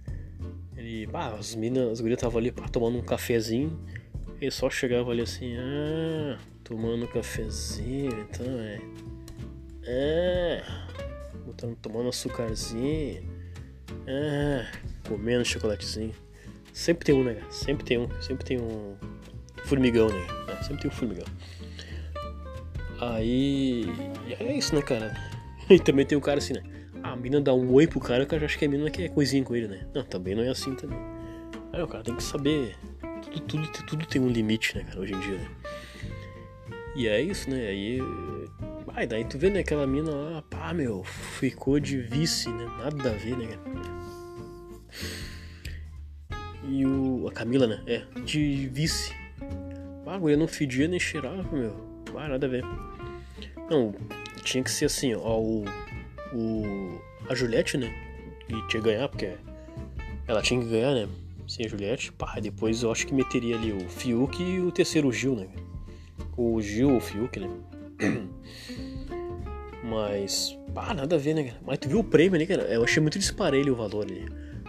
[0.77, 1.09] Ele.
[1.13, 3.81] Ah, as minas, as gurias estavam ali pá, tomando um cafezinho.
[4.41, 8.81] Ele só chegava ali assim, ah, tomando um cafezinho, então é.
[9.85, 10.65] É.
[11.47, 13.40] Botando, tomando açúcarzinho.
[14.07, 14.67] É.
[15.09, 16.13] Comendo chocolatezinho.
[16.73, 17.41] Sempre tem um, né?
[17.51, 18.09] Sempre tem um.
[18.21, 18.97] Sempre tem um
[19.65, 20.27] formigão, né?
[20.49, 21.27] É, sempre tem um formigão.
[23.01, 23.87] Aí.
[24.39, 25.15] É isso, né, cara?
[25.71, 26.65] E também tem o cara assim, né?
[27.01, 29.45] A mina dá um oi pro cara, o cara acha que a mina quer coisinha
[29.45, 29.87] com ele, né?
[29.95, 30.99] Não, também não é assim também.
[31.73, 32.75] Aí o cara tem que saber.
[33.23, 35.49] Tudo, tudo, tudo tem um limite, né, cara, hoje em dia, né?
[36.97, 37.69] E é isso, né?
[37.69, 38.01] Aí
[39.01, 42.67] Ai, daí tu vê, né, aquela mina lá, pá, meu, ficou de vice, né?
[42.67, 43.49] Nada a ver, né,
[46.69, 47.27] E o.
[47.27, 47.83] A Camila, né?
[47.87, 49.15] É, de vice.
[50.07, 52.05] Ah, a guria não fedia nem cheirava, meu.
[52.15, 52.63] Ah, nada a ver.
[53.71, 53.95] Não,
[54.45, 55.65] tinha que ser assim, ó, o.
[56.35, 57.91] o a Juliette, né?
[58.51, 59.33] E tinha que ganhar, porque
[60.27, 61.09] ela tinha que ganhar, né?
[61.49, 62.13] Sem a Juliette.
[62.13, 65.49] Pá, depois eu acho que meteria ali o Fiuk e o terceiro Gil, né?
[66.37, 67.49] O Gil, o Fiuk, né?
[69.91, 71.59] Mas, pá, nada a ver, né, cara?
[71.67, 72.63] Mas tu viu o prêmio ali, cara?
[72.63, 74.25] Eu achei muito disparelho o valor ali.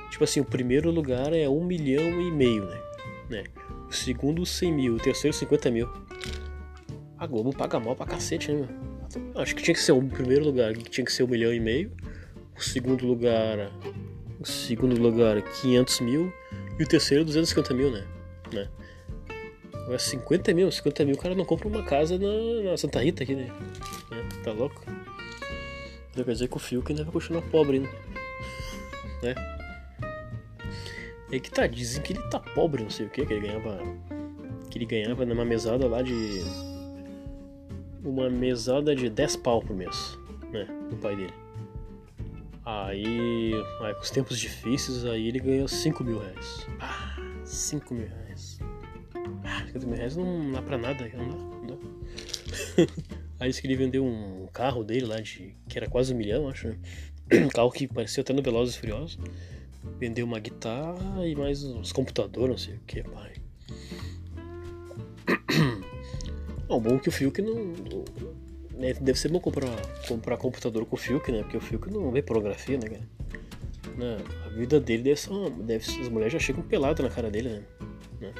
[0.09, 2.81] Tipo assim, o primeiro lugar é um milhão e meio, né?
[3.29, 3.43] né?
[3.87, 4.95] O segundo, 100 mil.
[4.95, 5.87] O terceiro, 50 mil.
[7.19, 9.41] A Globo paga mal pra cacete, né, meu?
[9.41, 11.59] Acho que tinha que ser o primeiro lugar, que tinha que ser um milhão e
[11.59, 11.91] meio.
[12.57, 13.71] O segundo lugar.
[14.39, 16.33] O segundo lugar, 500 mil.
[16.79, 18.03] E o terceiro, 250 mil, né?
[18.51, 18.67] né?
[19.71, 20.71] Agora, 50 mil.
[20.71, 23.51] 50 mil, o cara não compra uma casa na, na Santa Rita aqui, né?
[24.11, 24.83] É, tá louco?
[26.11, 27.89] Então quer dizer que o Fiuk ainda vai continuar pobre ainda.
[29.23, 29.35] Né?
[31.31, 33.79] É que tá, dizem que ele tá pobre, não sei o que, que ele ganhava.
[34.69, 36.41] Que ele ganhava numa mesada lá de.
[38.03, 40.17] Uma mesada de 10 pau por mês,
[40.51, 40.67] né?
[40.89, 41.33] Do pai dele.
[42.65, 46.67] Aí, aí com os tempos difíceis, aí ele ganhou 5 mil reais.
[46.79, 48.59] Ah, 5 mil reais.
[49.45, 51.35] Ah, 5 mil reais não dá pra nada, não dá.
[51.35, 51.77] Não dá.
[53.41, 56.47] aí disse que ele vendeu um carro dele lá, de, que era quase um milhão,
[56.47, 56.67] acho.
[56.67, 56.77] Né?
[57.33, 59.17] Um carro que parecia até no Velozes e Furiosos.
[59.99, 63.33] Vendeu uma guitarra e mais uns computadores, não sei o que, pai.
[66.67, 67.73] Bom, bom que o Fiuk não.
[68.75, 69.67] Né, deve ser bom comprar,
[70.07, 71.41] comprar computador com o Fiuk, né?
[71.41, 73.09] Porque o Fiuk não vê pornografia, né, cara?
[73.97, 74.17] Né?
[74.45, 77.49] A vida dele deve ser uma, deve, As mulheres já chegam peladas na cara dele,
[77.49, 77.63] né?
[78.21, 78.33] né?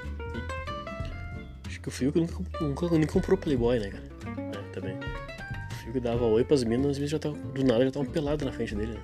[1.66, 4.11] E, acho que o Fiuk nunca, nunca, nunca comprou Playboy, né, cara?
[4.74, 4.96] Também.
[4.96, 8.46] O Fiuk dava oi pras minas, às vezes já tava, do nada já estavam peladas
[8.46, 9.02] na frente dele, né?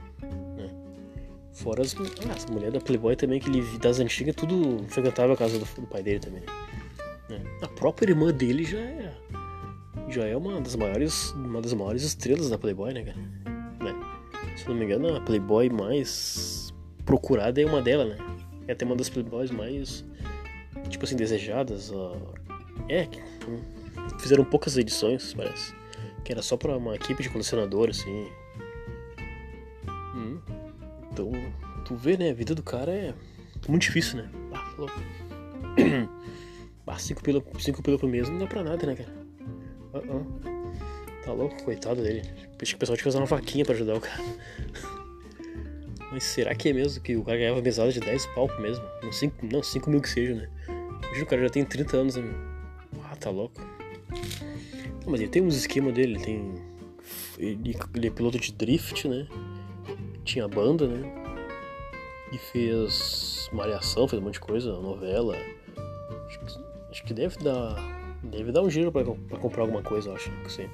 [1.58, 5.36] Fora as, ah, as mulheres da Playboy também, que ele das antigas, tudo frequentava a
[5.36, 6.44] casa do, do pai dele também,
[7.28, 7.42] né?
[7.64, 9.14] A própria irmã dele já é.
[10.10, 11.32] Já é uma das maiores.
[11.32, 13.18] Uma das maiores estrelas da Playboy, né, cara?
[13.84, 13.96] Né?
[14.56, 16.72] Se não me engano, a Playboy mais
[17.04, 18.18] procurada é uma delas, né?
[18.68, 20.06] É até uma das Playboys mais.
[20.90, 21.92] Tipo assim, desejadas.
[22.88, 23.08] É,
[23.48, 23.60] hum,
[24.20, 25.74] fizeram poucas edições, parece.
[26.24, 28.28] Que era só pra uma equipe de colecionador, assim.
[30.16, 30.40] Hum.
[31.12, 31.32] Então,
[31.86, 32.32] tu vê, né?
[32.32, 33.14] A vida do cara é
[33.68, 34.30] muito difícil, né?
[34.54, 35.02] Ah, louco.
[36.90, 39.14] Ah, 5 pila, cinco pila por mês não dá pra nada, né, cara?
[39.94, 41.24] Uh -uh.
[41.26, 42.22] Tá louco, coitado dele.
[42.62, 44.24] Acho que o pessoal tinha que fazer uma vaquinha pra ajudar o cara.
[46.10, 48.80] Mas será que é mesmo que o cara ganhava mesada de 10 pau mês?
[49.04, 50.50] Não 5, não, 5 mil que seja, né?
[51.04, 52.24] Imagina, o cara já tem 30 anos, né?
[53.04, 53.62] Ah, tá louco.
[55.06, 56.56] Mas ele tem uns esquemas dele, ele tem.
[57.38, 59.28] Ele, ele é piloto de drift, né?
[60.28, 61.10] tinha banda, né?
[62.32, 65.36] E fez Malhação, fez um monte de coisa, novela.
[66.28, 66.46] Acho que,
[66.92, 67.76] acho que deve dar.
[68.24, 70.30] Deve dar um giro pra, pra comprar alguma coisa, acho.
[70.44, 70.70] Que sim.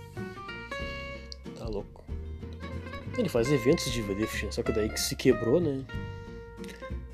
[1.57, 2.03] Tá louco.
[3.15, 5.85] Ele faz eventos de drift, só que daí que se quebrou, né?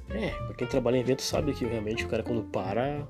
[0.10, 3.06] É, pra quem trabalha em evento sabe que realmente o cara quando para.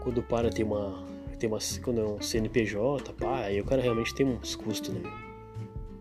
[0.00, 1.04] Quando para tem uma.
[1.38, 1.58] Tem uma.
[1.82, 5.02] Quando é um CNPJ, pá, aí o cara realmente tem uns custos, né?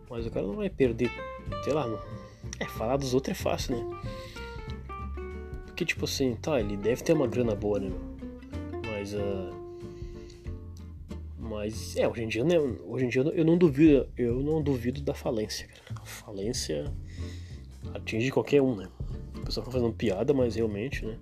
[0.10, 1.10] Mas o cara não vai perder
[1.64, 1.88] sei lá,
[2.60, 4.00] é, falar dos outros é fácil, né?
[5.66, 7.92] Porque, tipo assim, tá, ele deve ter uma grana boa, né?
[8.86, 9.54] Mas, uh,
[11.40, 15.02] mas, é, hoje em dia, né, hoje em dia eu não duvido, eu não duvido
[15.02, 16.02] da falência, cara.
[16.02, 16.94] A falência
[17.94, 18.88] atinge qualquer um, né?
[19.36, 21.18] O pessoal fica fazendo piada, mas realmente, né?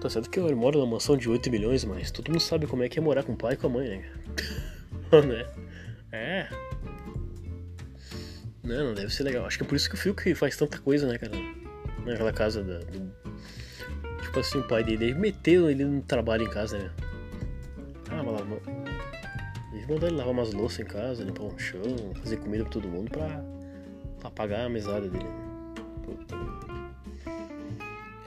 [0.00, 2.82] Tá certo que eu moro numa mansão de 8 milhões, mas todo mundo sabe como
[2.82, 4.12] é que é morar com o pai e com a mãe, né?
[5.26, 5.46] né?
[6.12, 6.48] É,
[8.68, 9.46] não, não deve ser legal.
[9.46, 11.32] Acho que é por isso que o Fiuk faz tanta coisa, né, cara?
[12.04, 13.10] Naquela casa da, do...
[14.22, 16.90] Tipo assim, o pai dele meter ele no trabalho em casa, né?
[18.10, 18.40] Ah, mas lá,
[19.72, 21.82] deve mandar ele lavar umas louças em casa, limpar um chão,
[22.20, 23.42] fazer comida pra todo mundo pra,
[24.20, 25.24] pra pagar a mesada dele.
[25.24, 25.74] Né?
[26.04, 26.36] Puta.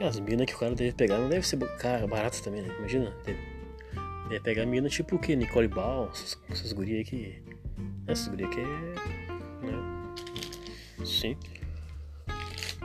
[0.02, 2.74] E as minas que o cara deve pegar não deve ser cara, barato também, né?
[2.76, 3.38] Imagina, deve,
[4.28, 5.36] deve pegar mina tipo o que?
[5.36, 7.40] Nicole Ball, essas, essas gurias aí que.
[8.08, 8.64] Essas gurias que é
[11.04, 11.36] Sim.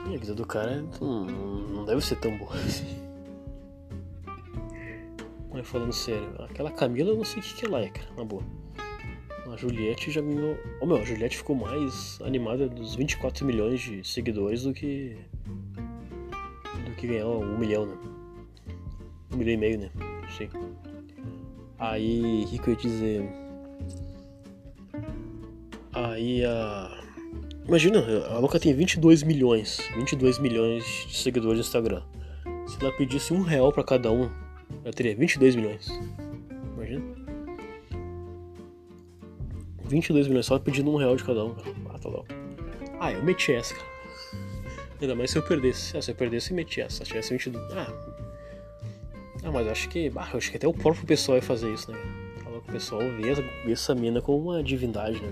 [0.08, 2.86] E a vida do cara não, não deve ser tão boa assim.
[5.52, 8.24] Mas falando sério, aquela Camila eu não sei o que, que ela é, cara, na
[8.24, 8.44] boa.
[9.52, 10.56] A Juliette já ganhou.
[10.80, 15.18] Oh, meu, a Juliette ficou mais animada dos 24 milhões de seguidores do que.
[16.98, 17.98] Que ganhar um milhão, né?
[19.32, 19.90] Um milhão e meio, né?
[20.38, 20.50] Sim.
[21.80, 23.30] Aí, o que eu ia dizer?
[25.94, 27.04] Aí a.
[27.68, 32.02] Imagina, a louca tem 22 milhões, 22 milhões de seguidores no Instagram.
[32.66, 34.30] Se ela pedisse um real pra cada um,
[34.84, 35.88] ela teria 22 milhões.
[36.76, 37.04] Imagina.
[39.86, 41.56] 22 milhões só pedindo um real de cada um.
[41.90, 42.28] Ah, tá louco.
[43.00, 43.97] Ah, eu meti essa, cara.
[45.02, 45.96] Ainda mais se eu perdesse.
[45.96, 47.04] Ah, se eu perdesse, eu meti essa.
[47.04, 47.72] Se tivesse 22.
[47.74, 47.94] Ah.
[49.44, 50.12] Ah, mas acho que.
[50.16, 52.00] Ah, acho que até o próprio pessoal ia fazer isso, né?
[52.46, 55.32] O pessoal vê essa, vê essa mina como uma divindade, né?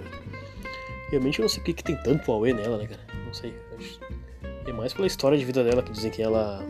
[1.10, 3.02] Realmente eu não sei o que, tem tanto Aue nela, né, cara?
[3.26, 3.54] Não sei.
[4.66, 6.64] É mais pela história de vida dela que dizem que ela.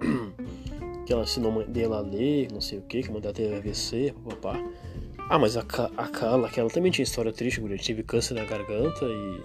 [1.06, 3.54] que ela a mãe dela ler, não sei o que, que a mãe dela teve
[3.54, 4.60] AVC, papá.
[5.30, 5.60] Ah, mas a,
[5.96, 7.78] a Carla, que ela também tinha história triste, guria.
[7.78, 9.40] Teve câncer na garganta e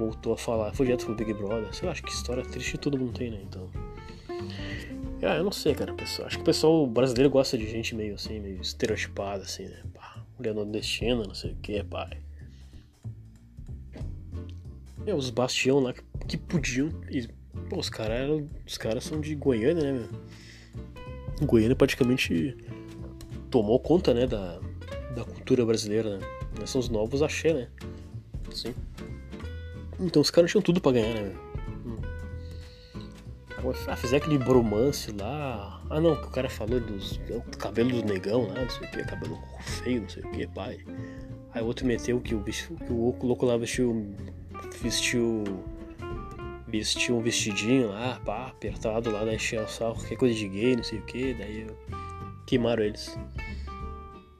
[0.00, 0.72] voltou a falar.
[0.72, 1.72] Foi direto pro Big Brother.
[1.74, 3.40] Sei lá, acho que história triste todo mundo tem, né?
[3.42, 3.70] Então.
[5.22, 6.26] Ah, eu não sei, cara, pessoal.
[6.26, 9.82] Acho que o pessoal brasileiro gosta de gente meio assim, meio estereotipada, assim, né?
[9.92, 12.18] Pá, mulher nordestina, não sei o que, pai.
[15.06, 16.88] É, os bastião lá que, que podiam.
[17.10, 17.28] E,
[17.68, 21.46] pô, os caras os caras são de Goiânia, né, meu?
[21.46, 22.56] Goiânia praticamente
[23.50, 24.58] tomou conta, né, da,
[25.14, 26.66] da cultura brasileira, né?
[26.66, 27.68] São os novos axé, né?
[28.52, 28.74] Sim.
[30.00, 31.36] Então os caras tinham tudo pra ganhar, né?
[31.84, 31.98] Hum.
[33.86, 35.82] Ah, fizer aquele bromance lá.
[35.90, 38.90] Ah não, que o cara falou dos do cabelo do negão lá, não sei o
[38.90, 40.78] que, cabelo feio, não sei o que, pai.
[41.52, 44.14] Aí o outro meteu que o bicho, que o louco lá vestiu.
[44.80, 45.44] vestiu.
[46.66, 50.76] vestiu um vestidinho lá, pá, apertado lá, daí encheu o sal, qualquer coisa de gay,
[50.76, 51.66] não sei o que, daí
[52.46, 53.18] queimaram eles.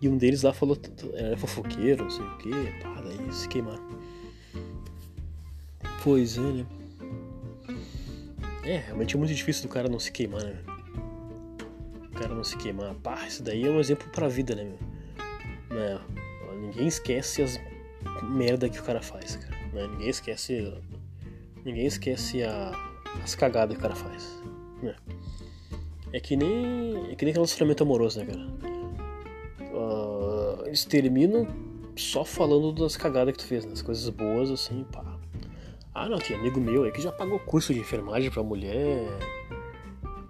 [0.01, 0.79] E um deles lá falou,
[1.13, 2.51] era fofoqueiro, não sei o que,
[2.83, 3.89] pá, daí se queimaram.
[6.03, 6.66] Pois é, né?
[8.64, 10.57] É, realmente é muito difícil do cara não se queimar, né?
[12.11, 12.94] O cara não se queimar.
[12.96, 15.78] Pá, isso daí é um exemplo pra vida, né, meu?
[15.78, 16.01] Né?
[16.61, 17.61] Ninguém esquece as
[18.22, 19.57] merda que o cara faz, cara.
[19.72, 19.86] Né?
[19.88, 20.74] Ninguém esquece.
[21.64, 22.72] Ninguém esquece a,
[23.22, 24.40] as cagadas que o cara faz.
[24.82, 24.94] Né?
[26.12, 27.11] É que nem.
[27.11, 28.70] É que nem relacionamento amoroso, né, cara?
[30.66, 31.48] eles terminam
[31.96, 33.70] só falando das cagadas que tu fez, né?
[33.70, 35.10] das coisas boas, assim, pá.
[35.93, 39.09] Ah, não, tem amigo meu aí que já pagou curso de enfermagem pra mulher,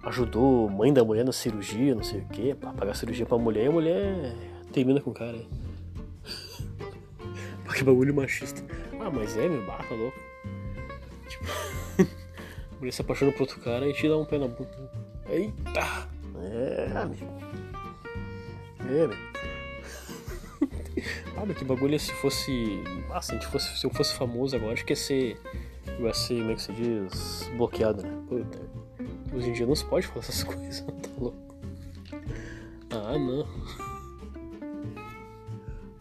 [0.03, 3.65] ajudou mãe da mulher na cirurgia, não sei o que, pra pagar cirurgia pra mulher
[3.65, 4.35] e a mulher
[4.73, 5.47] termina com o cara aí.
[7.75, 8.63] que bagulho machista.
[8.99, 10.19] Ah, mas é, meu, barra, tá louco.
[11.27, 11.45] Tipo,
[11.99, 14.91] a mulher se apaixona por outro cara e te dá um pé na bunda.
[15.29, 16.09] Eita!
[16.43, 17.25] É, amigo.
[18.79, 19.30] É, meu.
[21.37, 22.83] Ah, que bagulho se fosse.
[23.11, 25.39] Ah, se, fosse, se eu fosse famoso agora, acho que ia ser.
[25.99, 27.49] Ia ser, como é que se diz?
[27.57, 28.11] Bloqueado, né?
[28.27, 28.59] Puta.
[29.33, 31.37] Hoje em dia não se pode falar essas coisas, tá louco.
[32.91, 33.47] Ah, não.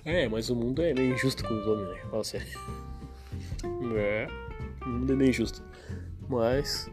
[0.04, 2.00] É, mas o mundo é meio injusto com os homens, né?
[2.10, 2.46] Fala sério.
[3.96, 4.26] É,
[4.84, 5.62] o mundo é meio injusto.
[6.28, 6.90] Mas.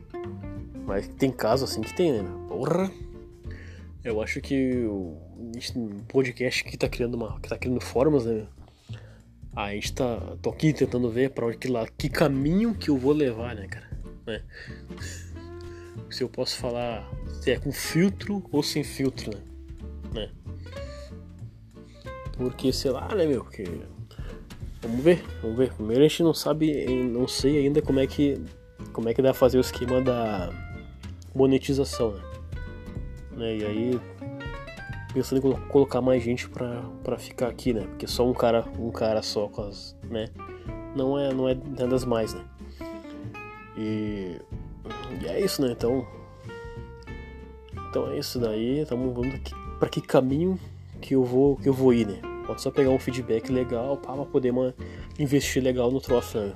[0.85, 2.29] Mas tem caso assim que tem, né?
[2.47, 2.91] Porra!
[4.03, 5.26] Eu acho que o
[6.07, 7.39] podcast que tá criando uma.
[7.39, 8.47] que tá criando formas, né?
[9.55, 10.19] A gente tá.
[10.41, 11.87] tô aqui tentando ver pra onde que lá.
[11.87, 13.89] que caminho que eu vou levar, né, cara?
[14.25, 14.43] Né?
[16.09, 17.09] Se eu posso falar
[17.41, 19.41] se é com filtro ou sem filtro, né?
[20.13, 20.29] né?
[22.37, 23.43] Porque, sei lá, né, meu?
[23.43, 23.63] Porque.
[24.81, 25.73] Vamos ver, vamos ver.
[25.73, 28.39] Primeiro a gente não sabe, não sei ainda como é que.
[28.93, 30.51] como é que dá fazer o esquema da
[31.33, 32.21] monetização, né?
[33.37, 33.57] né?
[33.57, 33.99] E aí
[35.13, 37.81] pensando em colocar mais gente pra ficar aqui, né?
[37.81, 39.49] Porque só um cara, um cara só
[40.09, 40.27] né?
[40.95, 42.43] Não é, não é nada mais, né?
[43.77, 44.37] E,
[45.21, 45.71] e é isso, né?
[45.71, 46.05] Então,
[47.89, 48.79] então é isso daí.
[48.79, 49.39] Estamos vendo
[49.79, 50.59] para que caminho
[51.01, 52.19] que eu vou que eu vou ir, né?
[52.45, 54.73] Pode só pegar um feedback legal para poder uma,
[55.19, 56.53] investir legal no troço, né?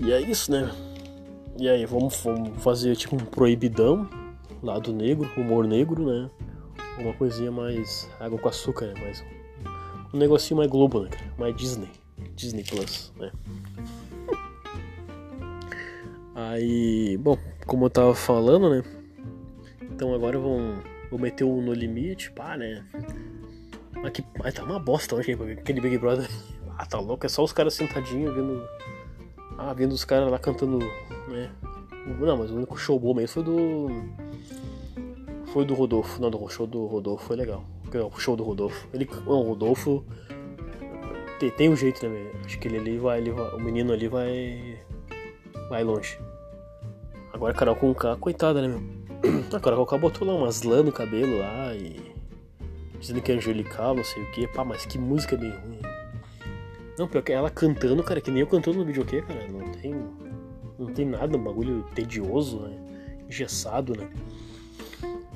[0.00, 0.70] E é isso, né?
[1.58, 4.08] E aí, vamos, vamos fazer tipo um proibidão
[4.62, 6.30] lado negro, humor negro, né?
[6.98, 8.94] Uma coisinha mais água com açúcar, né?
[9.00, 9.24] Mais
[10.12, 11.10] um negocinho mais Globo, né?
[11.38, 11.90] Mais Disney.
[12.34, 13.32] Disney Plus, né?
[16.34, 18.82] Aí, bom, como eu tava falando, né?
[19.82, 20.74] Então agora vão,
[21.10, 22.84] vou meter o No Limite, pá, né?
[23.94, 26.28] Mas, que, mas tá uma bosta hoje, aquele Big Brother.
[26.78, 28.66] Ah, tá louco, é só os caras sentadinhos vendo.
[29.64, 30.80] Ah, vendo os caras lá cantando,
[31.28, 31.50] né?
[32.18, 33.88] Não, mas o único show bom mesmo foi do.
[35.52, 36.20] Foi do Rodolfo.
[36.20, 37.64] Não, do show do Rodolfo foi legal.
[38.12, 38.88] O show do Rodolfo.
[38.92, 40.04] Ele, o Rodolfo
[41.38, 42.30] tem, tem um jeito, né?
[42.44, 43.54] Acho que ele ali vai, ele vai.
[43.54, 44.80] O menino ali vai.
[45.68, 46.18] Vai longe.
[47.32, 48.82] Agora a Carol com K, coitada, né, meu?
[49.54, 52.12] A Carol com K botou lá umas lã no cabelo lá e.
[52.98, 54.46] Dizendo que é angelical, não sei o que.
[54.48, 55.91] Pá, mas que música bem ruim.
[57.02, 59.48] Não, pior que ela cantando, cara, que nem eu cantando no videokê, cara.
[59.48, 59.92] Não tem.
[60.78, 62.78] Não tem nada, um bagulho tedioso, né?
[63.26, 64.08] Engessado, né?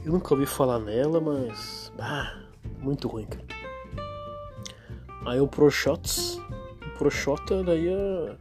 [0.04, 1.92] Eu nunca ouvi falar nela, mas.
[1.98, 2.38] Ah,
[2.78, 3.44] muito ruim, cara.
[5.26, 6.40] Aí o Proxots.
[6.86, 8.36] O Proxota daí é.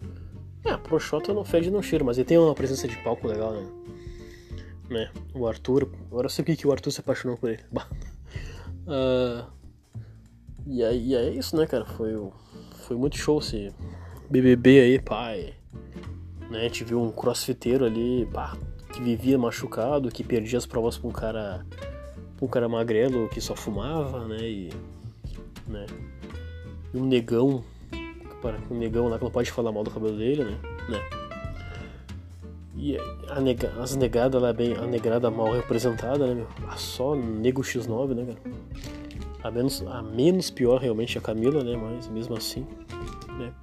[0.66, 3.68] É, Proxota não fede não cheira, mas ele tem uma presença de palco legal, né?
[4.88, 5.12] né?
[5.34, 5.90] O Arthur.
[6.12, 7.64] Agora eu sei o que o Arthur se apaixonou por ele.
[8.86, 9.52] uh,
[10.68, 11.86] e aí e é isso, né, cara?
[11.86, 12.16] Foi,
[12.86, 13.74] foi muito show esse
[14.30, 15.54] BBB aí, pai.
[16.50, 16.60] Né?
[16.60, 18.56] A gente viu um crossfiteiro ali, pá,
[18.94, 21.66] que vivia machucado, que perdia as provas pra um cara.
[22.42, 24.38] um cara magrelo que só fumava, né?
[24.38, 24.70] E.
[25.68, 25.86] né?
[26.94, 27.64] E um negão.
[28.70, 30.58] Um negão lá que não pode falar mal do cabelo dele, né?
[30.88, 31.02] né?
[32.78, 32.96] E
[33.30, 36.48] a nega, as negadas lá, bem, a negrada mal representada, né, meu?
[36.68, 38.56] Ah, só nego X9, né, cara?
[39.46, 41.78] A menos, a menos pior realmente é a Camila, né?
[41.78, 42.66] Mas mesmo assim,
[43.38, 43.54] né?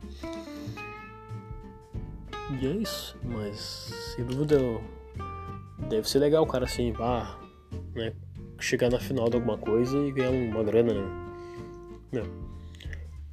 [2.61, 4.61] E é isso, mas sem dúvida
[5.89, 7.37] deve ser legal o cara assim, vá,
[7.97, 8.13] né?
[8.61, 11.11] Chegar na final de alguma coisa e ganhar uma grana, né?
[12.13, 12.27] Não.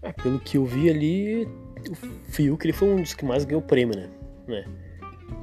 [0.01, 1.45] É, pelo que eu vi ali,
[1.87, 4.09] o Fiuk ele foi um dos que mais ganhou prêmio, né?
[4.47, 4.65] né?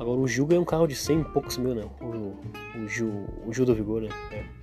[0.00, 1.88] Agora o Gil ganhou um carro de 100 e poucos mil, né?
[2.00, 2.34] O,
[2.80, 4.08] o, Gil, o Gil do Vigor, né?
[4.32, 4.55] É.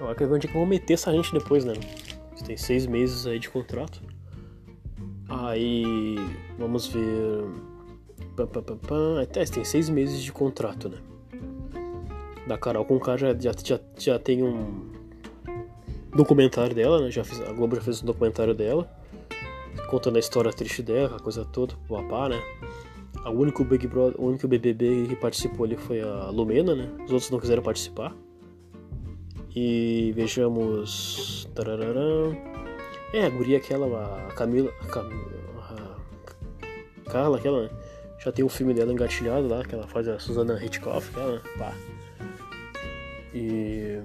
[0.00, 1.74] Agora que onde é que vão meter essa gente depois, né?
[2.44, 4.00] Tem seis meses aí de contrato.
[5.28, 6.16] Aí
[6.58, 7.44] vamos ver.
[8.36, 9.22] Pam, pam, pam, pam.
[9.22, 10.98] Até tem seis meses de contrato, né?
[12.46, 14.90] Da Carol com o já, já, já, já tem um
[16.14, 17.10] documentário dela, né?
[17.10, 18.88] Já fiz, a Globo já fez um documentário dela,
[19.90, 22.40] contando a história triste dela, a coisa toda, o papá, né?
[23.24, 26.88] O único Big Brother, o único BBB que participou ali foi a Lumena, né?
[27.04, 28.14] Os outros não quiseram participar.
[29.56, 31.48] E vejamos.
[33.14, 33.86] É, a guria aquela,
[34.28, 34.70] a Camila.
[34.82, 35.32] A, Camila,
[37.06, 37.70] a Carla, aquela, né?
[38.22, 41.40] Já tem um filme dela engatilhado lá, que ela faz a Susana Hitchcock, aquela, né?
[41.56, 41.72] Pá.
[43.32, 43.98] E.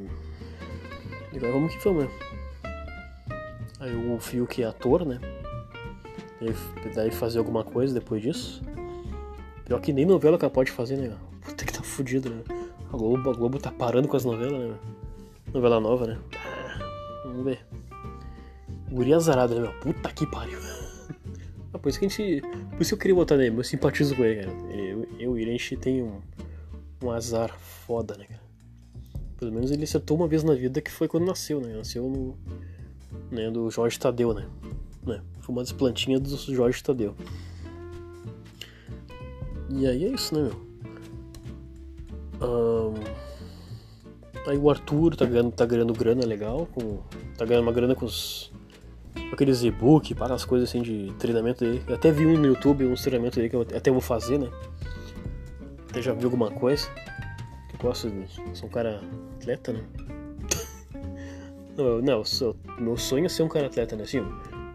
[1.34, 2.12] E agora vamos que vamos, né?
[3.82, 5.20] Aí o Fio que é ator, né?
[6.40, 6.56] Ele
[6.96, 8.62] deve fazer alguma coisa depois disso.
[9.66, 11.14] Pior que nem novela que ela pode fazer, né?
[11.42, 12.42] Puta que tá fudido, né?
[12.88, 15.01] A Globo, a Globo tá parando com as novelas, né?
[15.54, 16.20] Novela nova, né?
[16.36, 17.66] Ah, vamos ver.
[18.90, 19.74] Guria azarada, né, meu?
[19.80, 20.60] Puta que pariu.
[21.74, 22.42] Ah, por isso que a gente.
[22.42, 24.58] Por isso que eu queria botar nele, eu simpatizo com ele, cara.
[24.74, 26.20] Eu, eu e ele, a gente tem um,
[27.02, 28.42] um azar foda, né, cara?
[29.38, 31.74] Pelo menos ele acertou uma vez na vida que foi quando nasceu, né?
[31.78, 32.38] Nasceu no.
[33.32, 34.50] Né, do Jorge Tadeu, né?
[35.06, 35.22] né?
[35.40, 37.16] Foi uma das plantinhas do Jorge Tadeu.
[39.70, 40.72] E aí é isso, né, meu?
[42.42, 42.94] Um,
[44.48, 47.00] aí o Arthur tá ganhando, tá ganhando grana legal, com,
[47.38, 48.52] tá ganhando uma grana com os
[49.32, 51.82] aqueles e-book, para as coisas assim de treinamento dele.
[51.88, 54.50] Eu até vi um no YouTube, um treinamento dele que eu até vou fazer, né?
[55.90, 56.88] Até já vi alguma coisa.
[57.74, 58.58] Eu gosto de.
[58.58, 59.02] Sou um cara
[59.38, 59.82] atleta, né?
[61.78, 64.04] não, não sou, meu sonho é ser um cara atleta, né?
[64.04, 64.28] Assim, eu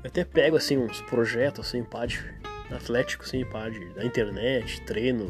[0.04, 2.18] até pego assim uns projetos assim, pá, de
[2.70, 5.28] atlético, assim, pá, de, da internet, treino,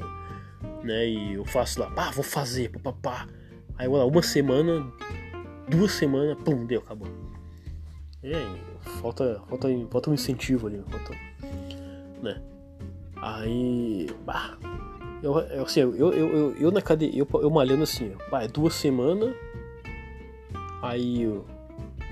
[0.83, 1.07] né?
[1.07, 3.27] E eu faço lá, pá, vou fazer, papapá.
[3.79, 4.87] Aí lá, uma semana,
[5.69, 7.09] duas semanas, pum, deu, acabou.
[8.23, 8.33] É,
[9.01, 11.15] falta, falta, falta um incentivo ali, falta,
[12.23, 12.43] né?
[13.17, 14.57] Aí, bah,
[15.23, 18.49] eu, eu, assim, eu, eu, eu, eu na cadeia, eu, eu malhando assim, pá, é
[18.49, 19.35] duas semanas,
[20.83, 21.29] aí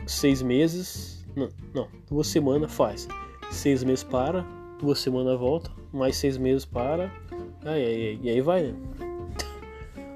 [0.07, 3.09] seis meses, não, não, duas semanas faz,
[3.51, 4.45] seis meses para,
[4.79, 7.11] duas semanas volta, mais seis meses para,
[7.65, 9.14] aí, aí, e aí vai, né?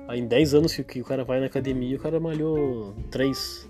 [0.08, 3.68] Aí em 10 anos que o cara vai na academia, o cara malhou 3.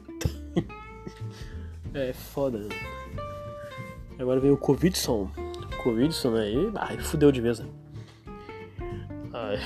[1.92, 2.68] é foda, né?
[4.16, 5.28] Agora vem o Covidson.
[5.82, 6.48] Covidson, né?
[6.48, 7.66] E ah, fudeu de vez, né?
[9.32, 9.58] Ai.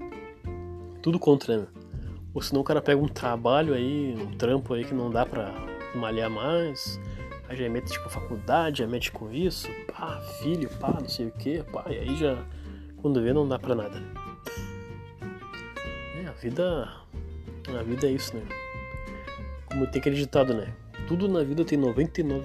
[1.02, 1.66] Tudo contra, né?
[2.32, 5.52] Ou senão o cara pega um trabalho aí, um trampo aí que não dá pra
[5.94, 6.98] malhar mais.
[7.46, 11.32] Aí já mete tipo faculdade, já mete com isso, pá, filho, pá, não sei o
[11.32, 12.38] que, pá, e aí já
[12.98, 14.00] quando vê não dá pra nada
[16.30, 16.88] vida.
[17.68, 18.42] A vida é isso, né?
[19.66, 20.72] Como tem aquele ditado, né?
[21.06, 22.44] Tudo na vida tem 99.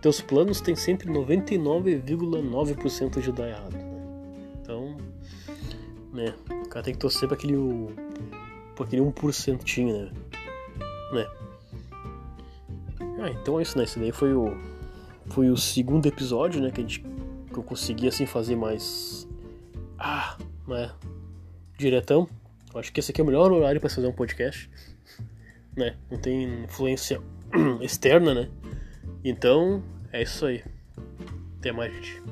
[0.00, 3.72] Teus planos tem sempre 99,9% de dar errado.
[3.72, 3.84] Né?
[4.60, 4.96] Então,
[6.12, 6.32] né?
[6.64, 7.56] O cara tem que torcer pra aquele.
[8.74, 10.10] pra aquele 1%, né?
[11.12, 11.26] né?
[13.20, 13.84] Ah, então é isso, né?
[13.84, 14.54] Esse daí foi o.
[15.26, 16.70] Foi o segundo episódio, né?
[16.70, 19.26] Que, a gente, que eu consegui assim fazer mais.
[19.98, 20.36] Ah,
[20.66, 20.92] né?
[21.78, 22.28] Diretão.
[22.74, 24.68] Acho que esse aqui é o melhor horário para fazer um podcast,
[25.76, 25.96] né?
[26.10, 27.20] Não tem influência
[27.80, 28.50] externa, né?
[29.24, 29.82] Então,
[30.12, 30.62] é isso aí.
[31.58, 32.22] Até mais, gente.